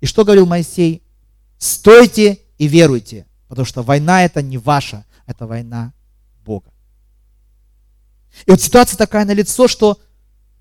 [0.00, 1.02] И что говорил Моисей?
[1.58, 5.92] Стойте и веруйте, потому что война это не ваша, это война
[6.44, 6.70] Бога.
[8.46, 10.00] И вот ситуация такая на лицо, что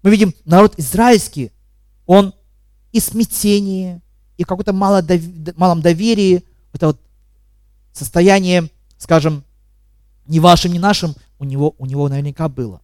[0.03, 1.51] мы видим народ израильский,
[2.05, 2.33] он
[2.91, 4.01] и смятение,
[4.37, 6.43] и в каком-то малом доверии,
[6.73, 7.01] это вот
[7.93, 8.69] состояние
[9.01, 9.43] скажем,
[10.27, 12.81] ни вашим, ни нашим, у него, у него наверняка было.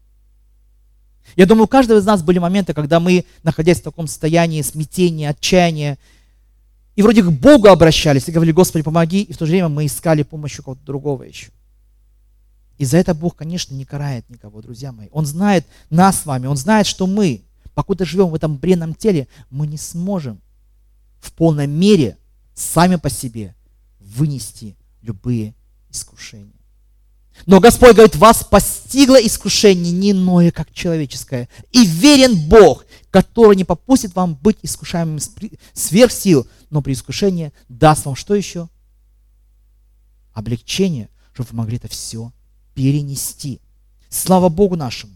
[1.35, 5.29] Я думаю, у каждого из нас были моменты, когда мы, находясь в таком состоянии смятения,
[5.29, 5.99] отчаяния,
[6.95, 9.85] и вроде к Богу обращались и говорили, Господи, помоги, и в то же время мы
[9.85, 11.51] искали помощи кого-то другого еще.
[12.79, 15.09] И за это Бог, конечно, не карает никого, друзья мои.
[15.11, 17.43] Он знает нас с вами, Он знает, что мы,
[17.75, 20.41] покуда живем в этом бренном теле, мы не сможем
[21.19, 22.17] в полной мере
[22.55, 23.53] сами по себе
[23.99, 25.53] вынести любые
[25.97, 26.53] искушение.
[27.45, 31.49] Но Господь говорит, вас постигло искушение не иное, как человеческое.
[31.71, 35.19] И верен Бог, который не попустит вам быть искушаемым
[35.73, 38.69] сверх сил, но при искушении даст вам что еще?
[40.33, 42.31] Облегчение, чтобы вы могли это все
[42.73, 43.61] перенести.
[44.09, 45.13] Слава Богу нашему.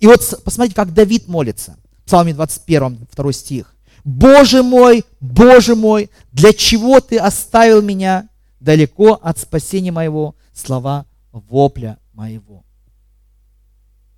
[0.00, 1.76] И вот посмотрите, как Давид молится.
[2.02, 3.74] В Псалме 21, 2 стих.
[4.04, 8.28] «Боже мой, Боже мой, для чего ты оставил меня
[8.60, 12.64] далеко от спасения моего, слова вопля моего.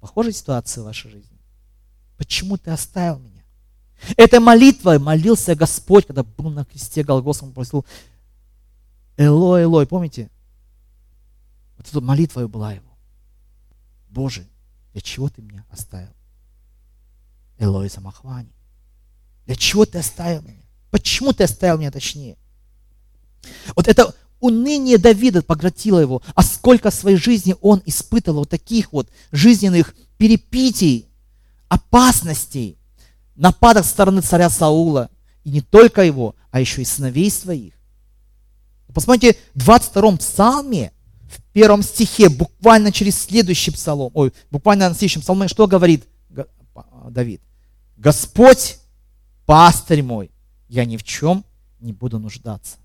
[0.00, 1.38] Похожая ситуация в вашей жизни.
[2.16, 3.42] Почему ты оставил меня?
[4.16, 7.84] Этой молитвой молился Господь, когда был на кресте Голгофа, он просил
[9.16, 10.30] Элой, Элой, помните?
[11.76, 12.88] Вот эта молитва была его.
[14.08, 14.46] Боже,
[14.92, 16.12] для чего ты меня оставил?
[17.58, 18.52] Элой Самахвани.
[19.46, 20.62] Для чего ты оставил меня?
[20.90, 22.36] Почему ты оставил меня точнее?
[23.74, 29.94] Вот это уныние Давида поглотило его, а сколько своей жизни он испытывал таких вот жизненных
[30.16, 31.08] перепитий,
[31.68, 32.78] опасностей,
[33.34, 35.10] нападок со стороны царя Саула,
[35.44, 37.74] и не только его, а еще и сыновей своих.
[38.92, 40.92] Посмотрите, в 22 псалме,
[41.30, 46.06] в первом стихе, буквально через следующий псалом, ой, буквально на следующем псалме, что говорит
[47.10, 47.42] Давид?
[47.96, 48.78] Господь,
[49.46, 50.30] пастырь мой,
[50.68, 51.44] я ни в чем
[51.80, 52.76] не буду нуждаться.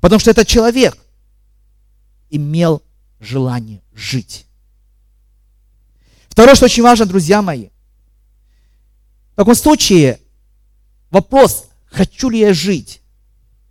[0.00, 0.96] Потому что этот человек
[2.30, 2.82] имел
[3.20, 4.46] желание жить.
[6.28, 7.68] Второе, что очень важно, друзья мои.
[9.32, 10.20] В таком случае
[11.10, 13.00] вопрос, хочу ли я жить,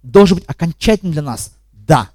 [0.03, 1.51] должен быть окончательным для нас.
[1.71, 2.09] Да.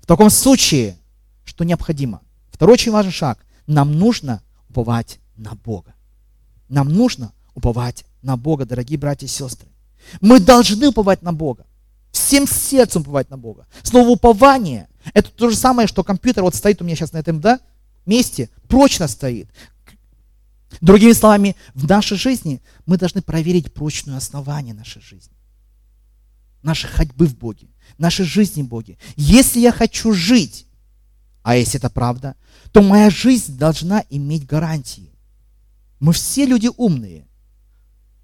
[0.00, 0.96] В таком случае,
[1.44, 2.22] что необходимо?
[2.50, 3.38] Второй очень важный шаг.
[3.66, 5.94] Нам нужно уповать на Бога.
[6.68, 9.68] Нам нужно уповать на Бога, дорогие братья и сестры.
[10.20, 11.66] Мы должны уповать на Бога.
[12.18, 13.66] Всем сердцем уповать на Бога.
[13.84, 17.40] Слово упование– это то же самое, что компьютер вот стоит у меня сейчас на этом
[17.40, 17.60] да,
[18.06, 19.48] месте, прочно стоит.
[20.80, 25.32] Другими словами, в нашей жизни мы должны проверить прочное основание нашей жизни.
[26.62, 28.98] Нашей ходьбы в Боге, нашей жизни в Боге.
[29.16, 30.66] Если я хочу жить,
[31.42, 32.34] а если это правда,
[32.72, 35.14] то моя жизнь должна иметь гарантии.
[36.00, 37.28] Мы все люди умные,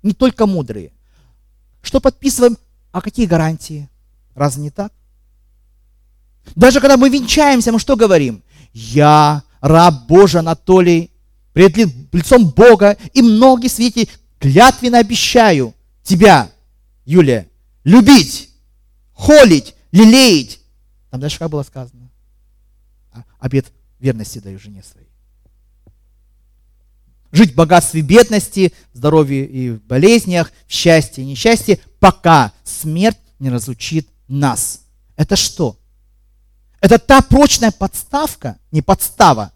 [0.02, 0.92] не только мудрые.
[1.80, 2.58] Что подписываем?
[2.94, 3.90] А какие гарантии?
[4.36, 4.92] Разве не так?
[6.54, 8.44] Даже когда мы венчаемся, мы что говорим?
[8.72, 11.10] Я, раб Божий Анатолий,
[11.52, 11.76] пред
[12.12, 16.52] лицом Бога и многие свидетели клятвенно обещаю тебя,
[17.04, 17.48] Юлия,
[17.82, 18.50] любить,
[19.12, 20.60] холить, лелеять.
[21.10, 22.12] Там дальше как было сказано?
[23.10, 25.08] А, обед верности даю жене своей
[27.34, 32.52] жить в богатстве и бедности, в здоровье и в болезнях, в счастье и несчастье, пока
[32.62, 34.82] смерть не разлучит нас.
[35.16, 35.76] Это что?
[36.80, 39.52] Это та прочная подставка, не подстава.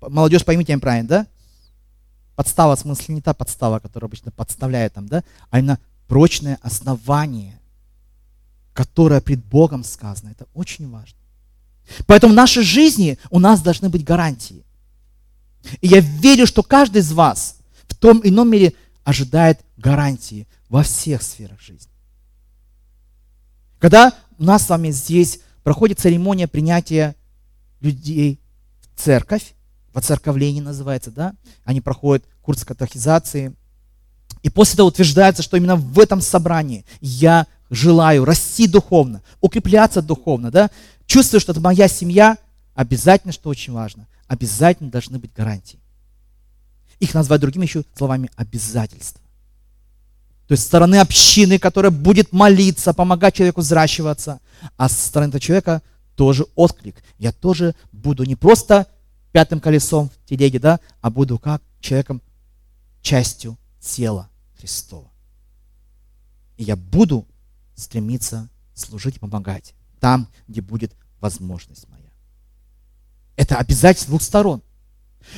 [0.00, 1.26] Молодежь, поймите меня правильно, да?
[2.36, 5.24] Подстава, в смысле, не та подстава, которая обычно подставляет там, да?
[5.50, 7.58] А именно прочное основание,
[8.74, 10.30] которое пред Богом сказано.
[10.30, 11.18] Это очень важно.
[12.06, 14.63] Поэтому в нашей жизни у нас должны быть гарантии.
[15.80, 18.74] И я верю, что каждый из вас в том ином мире
[19.04, 21.90] ожидает гарантии во всех сферах жизни.
[23.78, 27.14] Когда у нас с вами здесь проходит церемония принятия
[27.80, 28.40] людей
[28.80, 29.54] в церковь,
[29.92, 33.54] воцерковление называется, да, они проходят курс катехизации,
[34.42, 40.50] и после этого утверждается, что именно в этом собрании я желаю расти духовно, укрепляться духовно,
[40.50, 40.70] да,
[41.06, 42.38] чувствую, что это моя семья,
[42.74, 45.80] обязательно, что очень важно, обязательно должны быть гарантии.
[47.00, 49.20] Их назвать другими еще словами обязательства.
[50.46, 54.40] То есть стороны общины, которая будет молиться, помогать человеку взращиваться,
[54.76, 55.82] а со стороны этого человека
[56.16, 57.02] тоже отклик.
[57.18, 58.86] Я тоже буду не просто
[59.32, 62.22] пятым колесом в телеге, да, а буду как человеком,
[63.00, 65.10] частью тела Христова.
[66.56, 67.26] И я буду
[67.74, 72.03] стремиться служить и помогать там, где будет возможность моя.
[73.36, 74.62] Это обязательство двух сторон.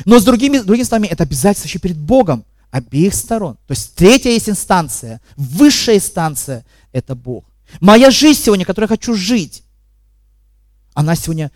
[0.04, 3.56] Но с другими, другими словами, это обязательство еще перед Богом обеих сторон.
[3.66, 7.44] То есть третья есть инстанция, высшая инстанция– это Бог.
[7.80, 9.62] Моя жизнь сегодня, которой я хочу жить,
[10.94, 11.50] она сегодня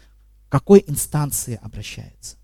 [0.48, 2.36] к какой инстанции обращается?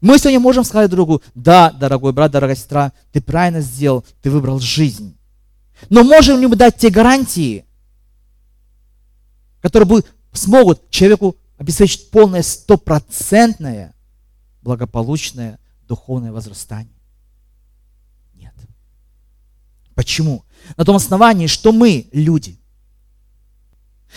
[0.00, 4.60] Мы сегодня можем сказать другу, да, дорогой брат, дорогая сестра, ты правильно сделал, ты выбрал
[4.60, 5.16] жизнь.
[5.90, 7.64] Но можем ли мы дать те гарантии,
[9.60, 13.94] которые смогут человеку обеспечить полное стопроцентное
[14.62, 16.98] благополучное духовное возрастание?
[18.34, 18.52] Нет.
[19.94, 20.44] Почему?
[20.76, 22.58] На том основании, что мы люди.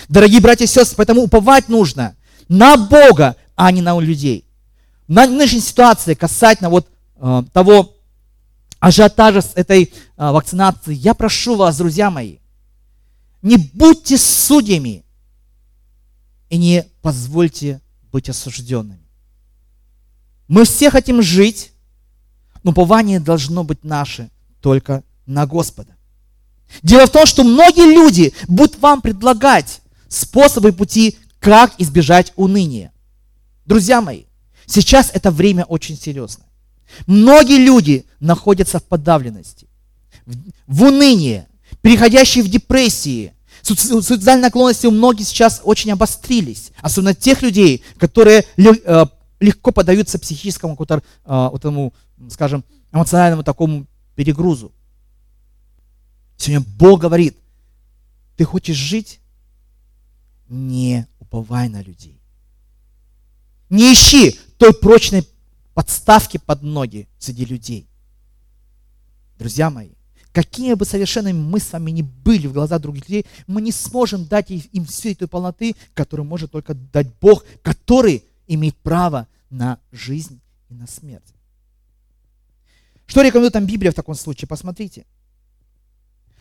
[0.09, 2.15] Дорогие братья и сестры, поэтому уповать нужно
[2.49, 4.45] на Бога, а не на людей.
[5.07, 7.95] На нынешней ситуации касательно вот э, того
[8.79, 12.37] ажиотажа с этой э, вакцинацией, я прошу вас, друзья мои,
[13.43, 15.04] не будьте судьями
[16.55, 17.81] и не позвольте
[18.13, 19.05] быть осужденными.
[20.47, 21.73] Мы все хотим жить,
[22.63, 24.29] но упование должно быть наше
[24.61, 25.95] только на Господа.
[26.81, 32.93] Дело в том, что многие люди будут вам предлагать способы пути, как избежать уныния.
[33.65, 34.23] Друзья мои,
[34.65, 36.47] сейчас это время очень серьезное.
[37.05, 39.67] Многие люди находятся в подавленности,
[40.67, 41.47] в унынии,
[41.81, 43.34] переходящие в депрессии,
[43.65, 46.71] Суицидальные наклонности у многих сейчас очень обострились.
[46.81, 49.05] Особенно тех людей, которые э,
[49.39, 51.93] легко поддаются психическому э, вот этому,
[52.29, 54.71] скажем, эмоциональному такому перегрузу.
[56.37, 57.37] Сегодня Бог говорит,
[58.37, 59.19] ты хочешь жить?
[60.47, 62.21] Не уповай на людей.
[63.69, 65.27] Не ищи той прочной
[65.73, 67.89] подставки под ноги среди людей.
[69.39, 69.94] Друзья мои,
[70.35, 74.25] какими бы совершенными мы с вами ни были в глазах других людей, мы не сможем
[74.25, 80.41] дать им всей той полноты, которую может только дать Бог, который имеет право на жизнь
[80.67, 81.33] и на смерть.
[83.05, 84.49] Что рекомендует нам Библия в таком случае?
[84.49, 85.05] Посмотрите.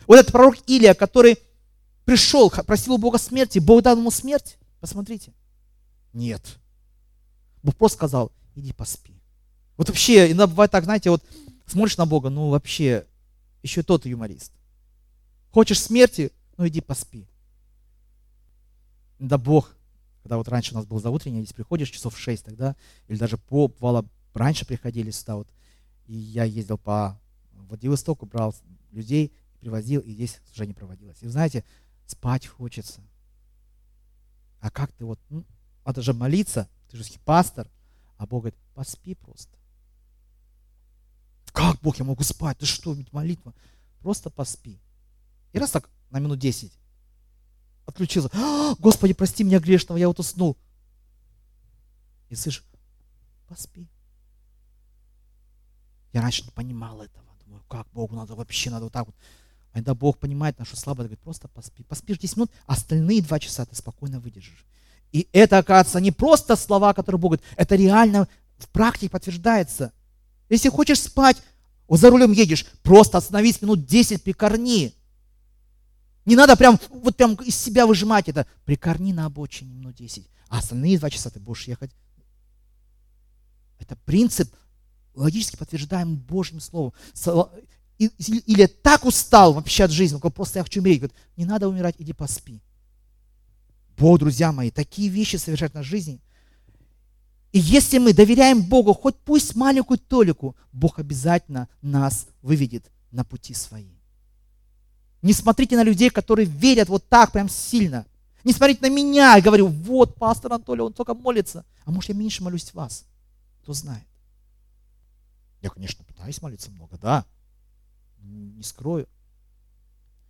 [0.07, 1.37] Вот этот пророк Илия, который
[2.03, 4.57] пришел, просил у Бога смерти, Бог дал ему смерть.
[4.81, 5.31] Посмотрите.
[6.11, 6.59] Нет.
[7.63, 9.13] Бог просто сказал, иди поспи.
[9.77, 11.23] Вот вообще, иногда бывает так, знаете, вот
[11.65, 13.05] смотришь на Бога, ну вообще,
[13.65, 14.51] еще тот юморист.
[15.51, 16.31] Хочешь смерти?
[16.55, 17.27] Ну иди поспи.
[19.17, 19.75] Да Бог,
[20.21, 22.75] когда вот раньше у нас был за утреннее, здесь приходишь часов в 6 тогда,
[23.07, 25.47] или даже по, бывало, раньше приходили сюда вот,
[26.05, 27.19] и я ездил по
[27.53, 28.53] Владивостоку, брал
[28.91, 31.17] людей, привозил, и здесь уже не проводилось.
[31.21, 31.63] И знаете,
[32.05, 33.01] спать хочется.
[34.59, 35.43] А как ты вот, ну,
[35.83, 37.67] надо же молиться, ты же пастор,
[38.17, 39.54] а Бог говорит, поспи просто.
[41.55, 42.57] Как Бог, я могу спать?
[42.57, 43.53] Ты что, молитва?
[44.01, 44.77] Просто поспи.
[45.53, 46.73] И раз так на минут 10
[47.85, 48.29] отключился.
[48.33, 50.57] «А, Господи, прости меня грешного, я вот уснул.
[52.27, 52.65] И слышишь,
[53.47, 53.87] поспи.
[56.11, 57.25] Я раньше не понимал этого.
[57.45, 59.15] Думаю, как Богу надо вообще, надо вот так вот.
[59.71, 61.83] А когда Бог понимает нашу слабость, говорит, просто поспи.
[61.83, 64.65] Поспишь 10 минут, остальные два часа ты спокойно выдержишь.
[65.13, 68.27] И это, оказывается, не просто слова, которые Бог говорит, это реально
[68.57, 69.93] в практике подтверждается.
[70.49, 71.41] Если хочешь спать,
[71.87, 74.93] вот за рулем едешь, просто остановись минут 10, прикорни.
[76.25, 78.47] Не надо прям, вот прям из себя выжимать это.
[78.65, 81.91] Прикорни на обочине минут 10, а остальные два часа ты будешь ехать.
[83.77, 84.51] Это принцип,
[85.13, 86.93] логически подтверждаем Божьим Словом.
[87.97, 90.99] Или так устал вообще от жизни, просто я хочу умереть.
[90.99, 92.61] Говорит, не надо умирать, иди поспи.
[93.97, 96.19] Бог, друзья мои, такие вещи совершать на жизни.
[97.55, 103.53] И если мы доверяем Богу, хоть пусть маленькую толику, Бог обязательно нас выведет на пути
[103.53, 103.93] свои.
[105.21, 108.05] Не смотрите на людей, которые верят вот так прям сильно.
[108.43, 111.63] Не смотрите на меня и говорю, вот пастор Анатолий, он только молится.
[111.85, 113.05] А может я меньше молюсь вас?
[113.61, 114.03] Кто знает.
[115.61, 117.25] Я, конечно, пытаюсь молиться много, да.
[118.19, 119.07] Не скрою.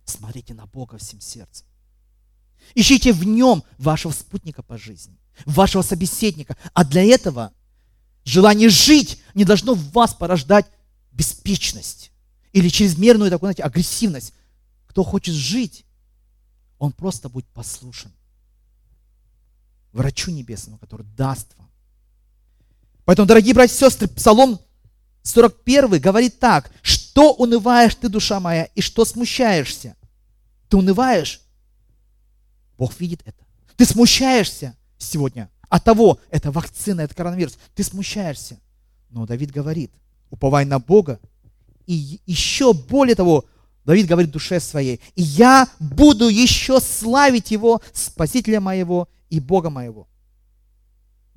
[0.04, 1.66] Смотрите на Бога всем сердцем.
[2.74, 6.56] Ищите в нем вашего спутника по жизни, вашего собеседника.
[6.74, 7.52] А для этого
[8.24, 10.66] желание жить не должно в вас порождать
[11.12, 12.12] беспечность
[12.52, 14.32] или чрезмерную такую, знаете, агрессивность.
[14.86, 15.84] Кто хочет жить,
[16.78, 18.12] он просто будет послушен
[19.96, 21.68] врачу небесному, который даст вам.
[23.04, 24.60] Поэтому, дорогие братья и сестры, Псалом
[25.22, 29.96] 41 говорит так, что унываешь ты, душа моя, и что смущаешься?
[30.68, 31.40] Ты унываешь?
[32.78, 33.44] Бог видит это.
[33.76, 37.58] Ты смущаешься сегодня от того, это вакцина, это коронавирус.
[37.74, 38.58] Ты смущаешься.
[39.10, 39.90] Но Давид говорит,
[40.30, 41.20] уповай на Бога.
[41.86, 43.44] И еще более того,
[43.84, 50.08] Давид говорит душе своей, и я буду еще славить Его, Спасителя моего и Бога моего.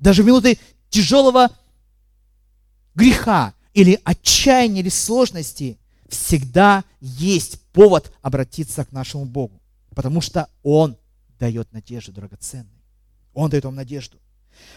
[0.00, 1.48] Даже в минуты тяжелого
[2.94, 5.78] греха или отчаяния или сложности
[6.08, 9.60] всегда есть повод обратиться к нашему Богу,
[9.94, 10.96] потому что Он
[11.40, 12.80] дает надежду драгоценную.
[13.34, 14.18] Он дает вам надежду.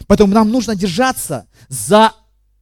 [0.06, 2.12] Поэтому нам нужно держаться за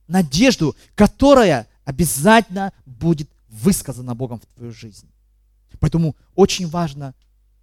[0.08, 5.08] надежду, которая обязательно будет высказана Богом в твою жизнь.
[5.78, 7.14] Поэтому очень важно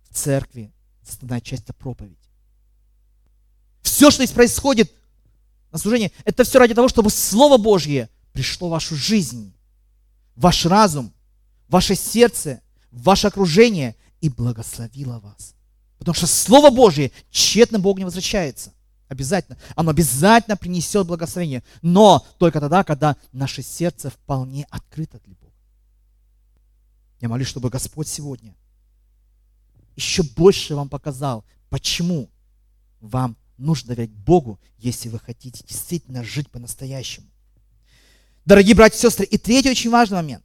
[0.10, 0.74] в церкви
[1.08, 2.18] основная часть это проповедь.
[3.82, 4.92] Все, что здесь происходит
[5.72, 9.54] на служении, это все ради того, чтобы Слово Божье пришло в вашу жизнь,
[10.36, 11.12] ваш разум,
[11.68, 12.62] ваше сердце,
[12.92, 15.56] ваше окружение и благословило вас.
[16.00, 18.74] Потому что Слово Божье тщетно Бог не возвращается.
[19.08, 19.58] Обязательно.
[19.76, 21.64] Оно обязательно принесет благословение.
[21.82, 25.54] Но только тогда, когда наше сердце вполне открыто для Бога.
[27.20, 28.56] Я молюсь, чтобы Господь сегодня
[30.00, 32.30] еще больше вам показал, почему
[33.02, 37.28] вам нужно доверять Богу, если вы хотите действительно жить по-настоящему.
[38.46, 40.44] Дорогие братья и сестры, и третий очень важный момент.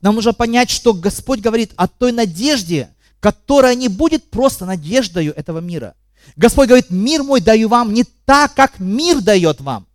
[0.00, 2.88] Нам нужно понять, что Господь говорит о той надежде,
[3.22, 5.94] которая не будет просто надеждою этого мира.
[6.34, 9.86] Господь говорит, мир мой даю вам не так, как мир дает вам.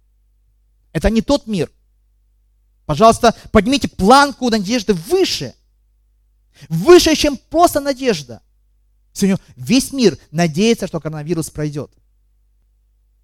[0.94, 1.70] Это не тот мир.
[2.86, 5.54] Пожалуйста, поднимите планку надежды выше.
[6.70, 8.42] Выше, чем просто надежда.
[9.12, 11.92] Сегодня весь мир надеется, что коронавирус пройдет.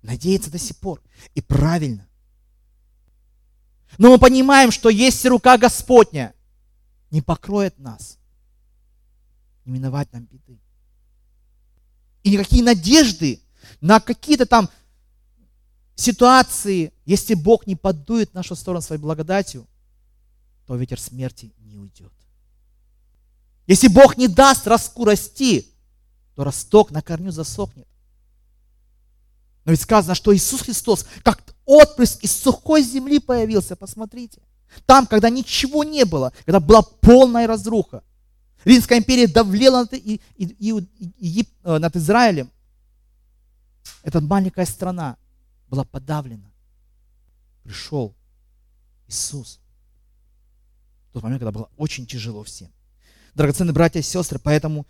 [0.02, 1.02] Надеется до сих пор.
[1.34, 2.06] И правильно.
[3.98, 6.34] Но мы понимаем, что если рука Господня
[7.10, 8.18] не покроет нас–
[9.66, 10.60] не миновать нам беды.
[12.24, 13.42] И никакие надежды
[13.82, 14.70] на какие-то там
[15.96, 19.68] ситуации, если Бог не подует в нашу сторону своей благодатью,
[20.66, 22.12] то ветер смерти не уйдет.
[23.68, 25.74] Если Бог не даст ростку расти,
[26.36, 27.88] то росток на корню засохнет.
[29.66, 34.42] Но ведь сказано, что Иисус Христос, как отпрыск из сухой земли появился, посмотрите.
[34.86, 38.04] Там, когда ничего не было, когда была полная разруха.
[38.66, 40.46] Римская империя давлела над, и, и,
[41.20, 42.50] и, э, над Израилем.
[44.04, 45.18] Эта маленькая страна
[45.68, 46.52] была подавлена.
[47.64, 48.16] Пришел
[49.08, 49.60] Иисус.
[51.10, 52.70] В тот момент, когда было очень тяжело всем.
[53.36, 54.86] Драгоценные братья и сестры, поэтому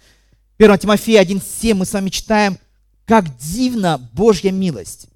[0.58, 2.58] 1 Тимофея 1.7 мы с вами читаем,
[3.06, 5.08] как дивна Божья милость.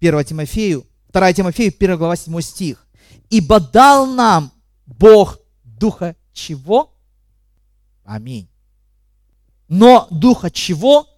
[0.00, 2.86] 1 Тимофею, 2 Тимофею, 1 глава 7 стих.
[3.30, 4.52] Ибо дал нам
[4.86, 6.91] Бог Духа чего?
[8.04, 8.48] Аминь.
[9.68, 11.08] Но Духа чего?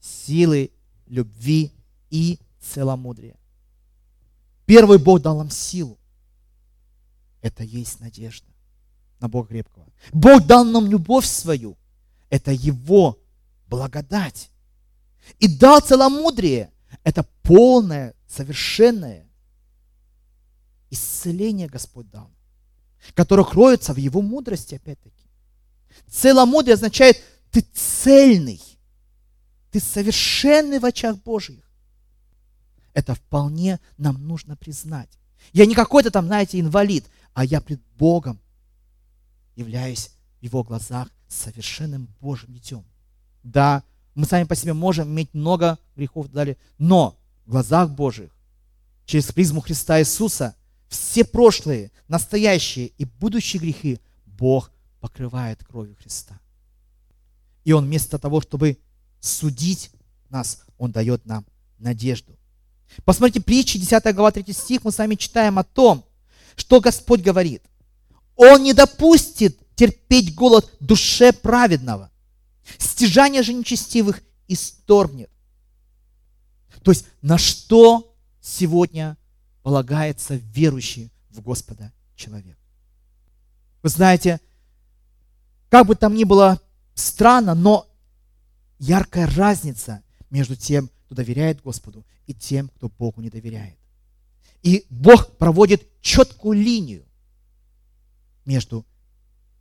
[0.00, 0.70] Силы,
[1.06, 1.72] любви
[2.10, 3.36] и целомудрия.
[4.64, 5.98] Первый Бог дал нам силу.
[7.40, 8.48] Это есть надежда
[9.20, 9.86] на Бога крепкого.
[10.12, 11.76] Бог дал нам любовь свою.
[12.28, 13.18] Это Его
[13.68, 14.50] благодать.
[15.38, 16.72] И дал целомудрие.
[17.04, 19.26] Это полное, совершенное
[20.90, 22.30] исцеление Господь дал,
[23.14, 25.25] которое кроется в Его мудрости, опять-таки.
[26.08, 28.60] Целомудрие означает, ты цельный,
[29.70, 31.64] ты совершенный в очах Божьих.
[32.92, 35.10] Это вполне нам нужно признать.
[35.52, 38.40] Я не какой-то там, знаете, инвалид, а я пред Богом
[39.54, 42.84] являюсь в Его глазах совершенным Божьим детем.
[43.42, 43.82] Да,
[44.14, 48.30] мы сами по себе можем иметь много грехов и далее, но в глазах Божьих,
[49.04, 50.56] через призму Христа Иисуса,
[50.88, 54.70] все прошлые, настоящие и будущие грехи Бог
[55.00, 56.38] покрывает кровью Христа.
[57.64, 58.78] И Он вместо того, чтобы
[59.20, 59.90] судить
[60.28, 61.44] нас, Он дает нам
[61.78, 62.36] надежду.
[63.04, 66.04] Посмотрите, притчи, 10 глава, 3 стих, мы с вами читаем о том,
[66.54, 67.62] что Господь говорит.
[68.36, 72.10] Он не допустит терпеть голод душе праведного.
[72.78, 75.30] Стяжание же нечестивых исторгнет.
[76.82, 79.16] То есть на что сегодня
[79.62, 82.56] полагается верующий в Господа человек?
[83.82, 84.40] Вы знаете,
[85.68, 86.60] как бы там ни было
[86.94, 87.86] странно, но
[88.78, 93.78] яркая разница между тем, кто доверяет Господу, и тем, кто Богу не доверяет.
[94.62, 97.04] И Бог проводит четкую линию
[98.44, 98.84] между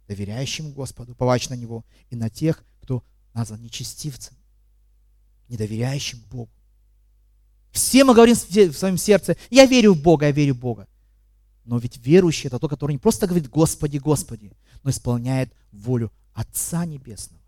[0.08, 3.04] доверяющим Господу, повач на Него, и на тех, кто
[3.34, 4.36] назван нечестивцем,
[5.50, 6.52] недоверяющим Богу.
[7.72, 10.88] Все мы говорим в своем сердце, я верю в Бога, я верю в Бога.
[11.66, 14.54] Но ведь верующий это тот, который не просто говорит Господи, Господи,
[14.86, 17.42] но исполняет волю Отца Небесного.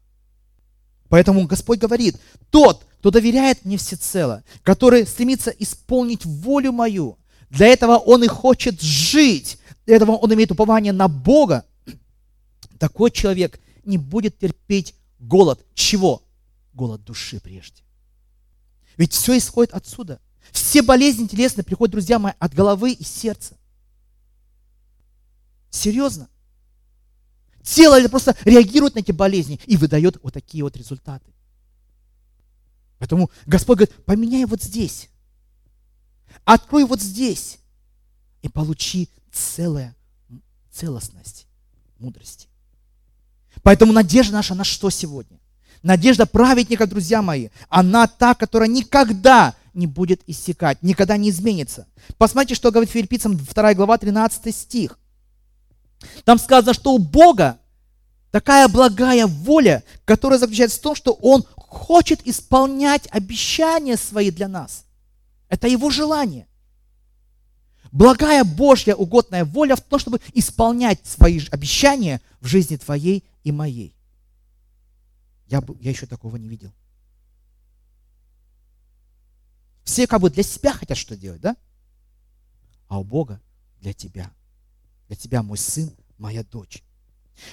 [1.08, 2.18] Поэтому Господь говорит,
[2.50, 7.18] тот, кто доверяет мне всецело, который стремится исполнить волю мою,
[7.50, 11.66] для этого он и хочет жить, для этого он имеет упование на Бога,
[12.80, 15.64] такой человек не будет терпеть голод.
[15.76, 16.24] Чего?
[16.74, 17.84] Голод души прежде.
[18.98, 20.20] Ведь все исходит отсюда.
[20.52, 23.56] Все болезни телесные приходят, друзья мои, от головы и сердца.
[25.70, 26.30] Серьезно.
[27.68, 31.30] Тело просто реагирует на эти болезни и выдает вот такие вот результаты.
[32.98, 35.10] Поэтому Господь говорит, поменяй вот здесь.
[36.46, 37.60] Открой вот здесь.
[38.42, 39.96] И получи целая
[40.72, 41.46] целостность
[42.00, 42.48] мудрости.
[43.64, 45.38] Поэтому надежда наша на что сегодня?
[45.84, 51.86] Надежда праведника, друзья мои, она та, которая никогда не будет иссякать, никогда не изменится.
[52.18, 54.98] Посмотрите, что говорит филиппийцам 2 глава 13 стих.
[56.26, 57.60] Там сказано, что у Бога
[58.32, 64.86] такая благая воля, которая заключается в том, что Он хочет исполнять обещания свои для нас.
[65.50, 66.48] Это Его желание.
[67.92, 73.96] Благая Божья угодная воля в том, чтобы исполнять свои обещания в жизни твоей и моей.
[75.48, 76.74] Я, я еще такого не видел.
[79.84, 81.56] Все как бы для себя хотят что делать, да?
[82.90, 83.42] А у Бога
[83.80, 84.30] для тебя–
[85.08, 86.84] для тебя, мой сын, моя дочь.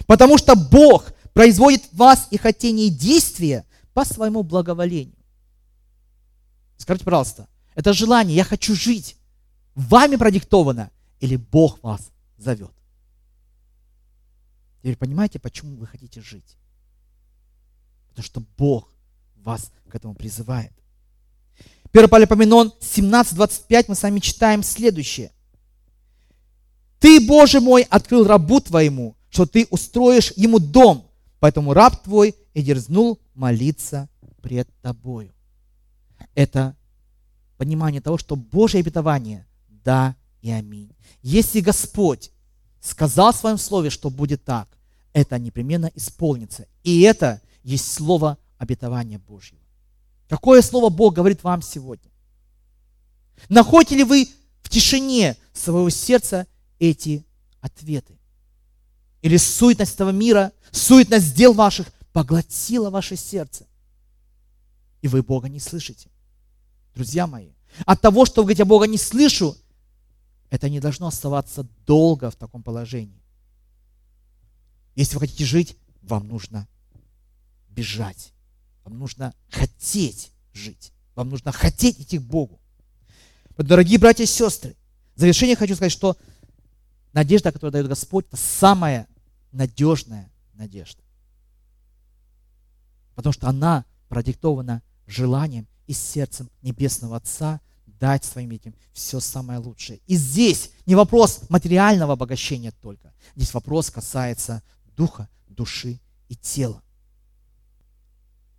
[0.06, 5.16] Потому что Бог производит в вас и хотение и действия по своему благоволению.
[6.76, 9.16] Скажите, пожалуйста, это желание, я хочу жить,
[9.74, 10.90] вами продиктовано
[11.20, 12.72] или Бог вас зовет?
[14.80, 16.56] Теперь понимаете, почему вы хотите жить?
[18.08, 18.92] Потому что Бог
[19.36, 20.72] вас к этому призывает.
[21.92, 25.32] 1 Паралипоменон 17.25 мы с вами читаем следующее.
[27.04, 32.62] Ты, Боже мой, открыл рабу твоему, что ты устроишь ему дом, поэтому раб твой и
[32.62, 34.08] дерзнул молиться
[34.40, 35.34] пред тобою.
[36.34, 36.74] Это
[37.58, 40.92] понимание того, что Божье обетование– да и аминь.
[41.20, 42.30] Если Господь
[42.80, 44.66] сказал в своем слове, что будет так,
[45.12, 46.66] это непременно исполнится.
[46.84, 49.60] И это есть слово обетования Божьего.
[50.26, 52.10] Какое слово Бог говорит вам сегодня?
[53.50, 54.26] Находите ли вы
[54.62, 56.46] в тишине своего сердца
[56.78, 57.24] эти
[57.60, 58.18] ответы.
[59.22, 63.66] или суетность этого мира, суетность дел ваших поглотила ваше сердце.
[65.00, 66.10] И вы Бога не слышите.
[66.94, 67.52] Друзья мои,
[67.86, 69.56] от того, что вы говорите, я Бога не слышу,
[70.50, 73.22] это не должно оставаться долго в таком положении.
[74.94, 76.68] Если вы хотите жить, вам нужно
[77.70, 78.32] бежать.
[78.84, 80.92] Вам нужно хотеть жить.
[81.14, 82.60] Вам нужно хотеть идти к Богу.
[83.56, 84.76] Дорогие братья и сестры,
[85.16, 86.16] в завершение хочу сказать, что
[87.14, 89.06] надежда, которую дает Господь, это самая
[89.52, 91.02] надежная надежда.
[93.14, 100.00] Потому что она продиктована желанием и сердцем Небесного Отца дать своим детям все самое лучшее.
[100.06, 103.12] И здесь не вопрос материального обогащения только.
[103.36, 104.62] Здесь вопрос касается
[104.96, 106.82] духа, души и тела.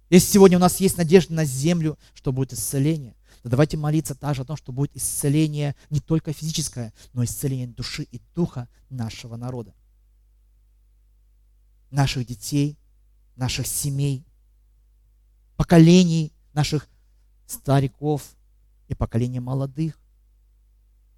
[0.09, 3.14] Если сегодня у нас есть надежда на землю, что будет исцеление,
[3.49, 8.19] давайте молиться также о том, что будет исцеление не только физическое, но исцеление души и
[8.33, 9.73] духа нашего народа.
[11.91, 12.75] Наших детей,
[13.35, 14.25] наших семей,
[15.57, 16.87] поколений, наших
[17.45, 18.23] стариков
[18.87, 19.95] и поколения молодых.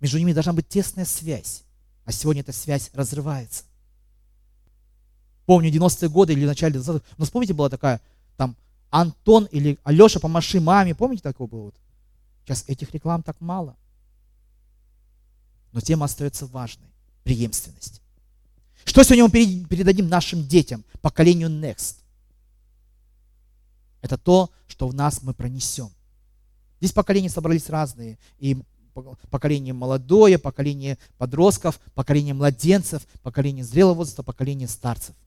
[0.01, 1.63] Между ними должна быть тесная связь,
[2.03, 3.63] а сегодня эта связь разрывается.
[5.45, 8.01] Помню, 90-е годы или в начале 20-х, ну, вспомните, была такая,
[8.35, 8.57] там,
[8.89, 11.73] Антон или Алеша, помаши маме, помните такого было?
[12.47, 13.75] Сейчас этих реклам так мало.
[15.73, 16.87] Но тема остается важной.
[17.25, 18.01] Преемственность.
[18.85, 21.97] Что сегодня мы передадим нашим детям, поколению Next?
[24.01, 25.89] Это то, что в нас мы пронесем.
[26.79, 28.17] Здесь поколения собрались разные.
[28.39, 28.57] И
[29.29, 35.17] поколение молодое, поколение подростков, поколение младенцев, поколение зрелого возраста, поколение старцев.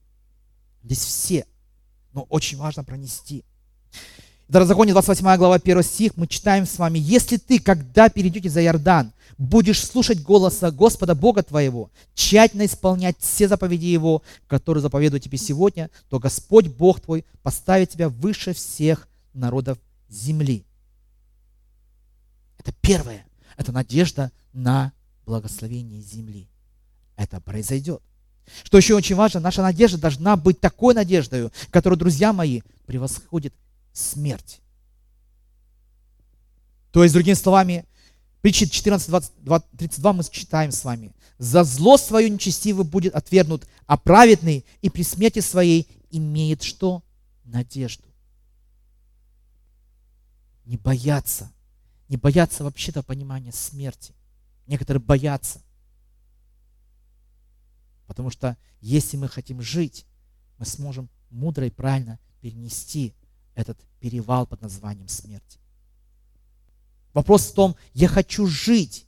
[0.82, 1.46] Здесь все.
[2.14, 3.44] Но очень важно пронести.
[4.50, 9.12] Второзаконие, 28 глава, 1 стих, мы читаем с вами, «Если ты, когда перейдете за Иордан,
[9.38, 15.88] будешь слушать голоса Господа Бога твоего, тщательно исполнять все заповеди Его, которые заповедую тебе сегодня,
[16.08, 19.78] то Господь Бог твой поставит тебя выше всех народов
[20.08, 20.64] земли».
[22.58, 23.24] Это первое.
[23.56, 24.92] Это надежда на
[25.26, 26.48] благословение земли.
[27.14, 28.02] Это произойдет.
[28.64, 33.54] Что еще очень важно, наша надежда должна быть такой надеждой, которая, друзья мои, превосходит
[34.00, 34.60] смерть.
[36.92, 37.86] То есть, другими словами,
[38.42, 41.12] притчи 14, 20, 32 мы читаем с вами.
[41.38, 47.02] «За зло свое нечестивый будет отвергнут, а праведный и при смерти своей имеет что?
[47.44, 48.04] Надежду».
[50.64, 51.50] Не бояться.
[52.08, 54.14] Не бояться вообще-то понимания смерти.
[54.66, 55.60] Некоторые боятся.
[58.06, 60.04] Потому что если мы хотим жить,
[60.58, 63.14] мы сможем мудро и правильно перенести
[63.60, 65.58] этот перевал под названием смерти.
[67.12, 69.06] Вопрос в том, я хочу жить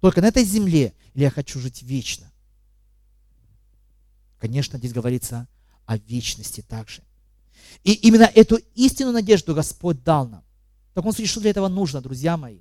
[0.00, 2.30] только на этой земле, или я хочу жить вечно?
[4.38, 5.48] Конечно, здесь говорится
[5.84, 7.02] о вечности также.
[7.84, 10.44] И именно эту истинную надежду Господь дал нам.
[10.92, 12.60] В таком случае, что для этого нужно, друзья мои?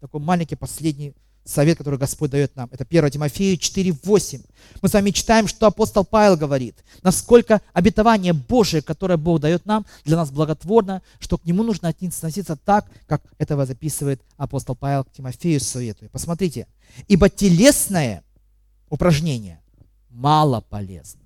[0.00, 1.14] Такой маленький последний
[1.46, 2.68] совет, который Господь дает нам.
[2.72, 4.44] Это 1 Тимофею 4.8.
[4.82, 9.86] Мы с вами читаем, что апостол Павел говорит, насколько обетование Божие, которое Бог дает нам,
[10.04, 15.12] для нас благотворно, что к нему нужно относиться так, как этого записывает апостол Павел к
[15.12, 16.10] Тимофею советует.
[16.10, 16.66] Посмотрите.
[17.08, 18.24] Ибо телесное
[18.88, 19.60] упражнение
[20.10, 21.22] мало полезно,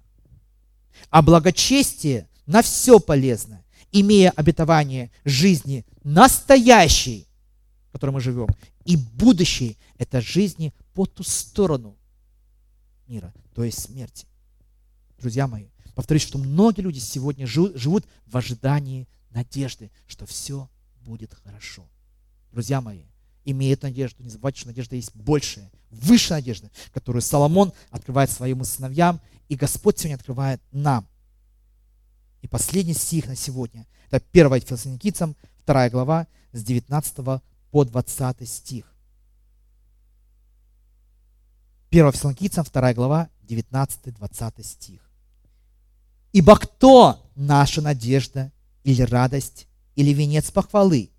[1.11, 3.63] а благочестие на все полезно,
[3.93, 7.29] имея обетование жизни настоящей,
[7.91, 8.47] в которой мы живем,
[8.85, 11.97] и будущее– это жизни по ту сторону
[13.09, 14.27] мира, то есть смерти.
[15.19, 15.67] Друзья мои,
[15.97, 20.71] повторюсь, что многие люди сегодня живут в ожидании надежды, что все
[21.01, 21.89] будет хорошо.
[22.53, 23.03] Друзья мои,
[23.45, 29.21] имеют надежду, не забывайте, что надежда есть большая, высшая надежда, которую Соломон открывает своим сыновьям,
[29.49, 31.09] и Господь сегодня открывает нам.
[32.41, 35.37] И последний стих на сегодня, это 1 Фессалоникийцам,
[35.67, 38.85] 2 глава, с 19 по 20 стих.
[41.91, 45.01] 1 Фессалоникийцам, 2 глава, 19-20 стих.
[46.33, 48.53] «Ибо кто наша надежда
[48.85, 49.67] или радость,
[49.97, 51.11] или венец похвалы?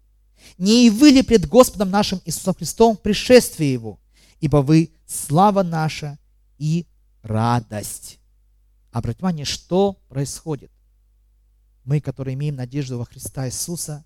[0.58, 4.00] Не и вы ли пред Господом нашим Иисусом Христом пришествие Его?
[4.40, 6.18] Ибо вы слава наша
[6.58, 6.88] и
[7.22, 8.20] радость».
[8.92, 10.72] Обратите внимание, что происходит.
[11.84, 14.06] Мы, которые имеем надежду во Христа Иисуса,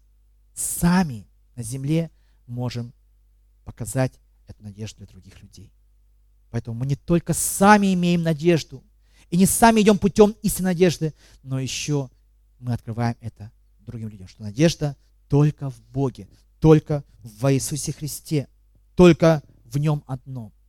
[0.54, 2.12] сами на земле
[2.48, 2.94] можем
[3.64, 5.72] показать эту надежду для других людей.
[6.52, 8.84] Поэтому мы не только сами имеем надежду,
[9.30, 12.10] и не сами идем путем истинной надежды, но еще
[12.60, 14.96] мы открываем это другим людям, что надежда
[15.28, 16.28] только в Боге,
[16.60, 18.48] только в Иисусе Христе,
[18.96, 20.54] только в Нем одном–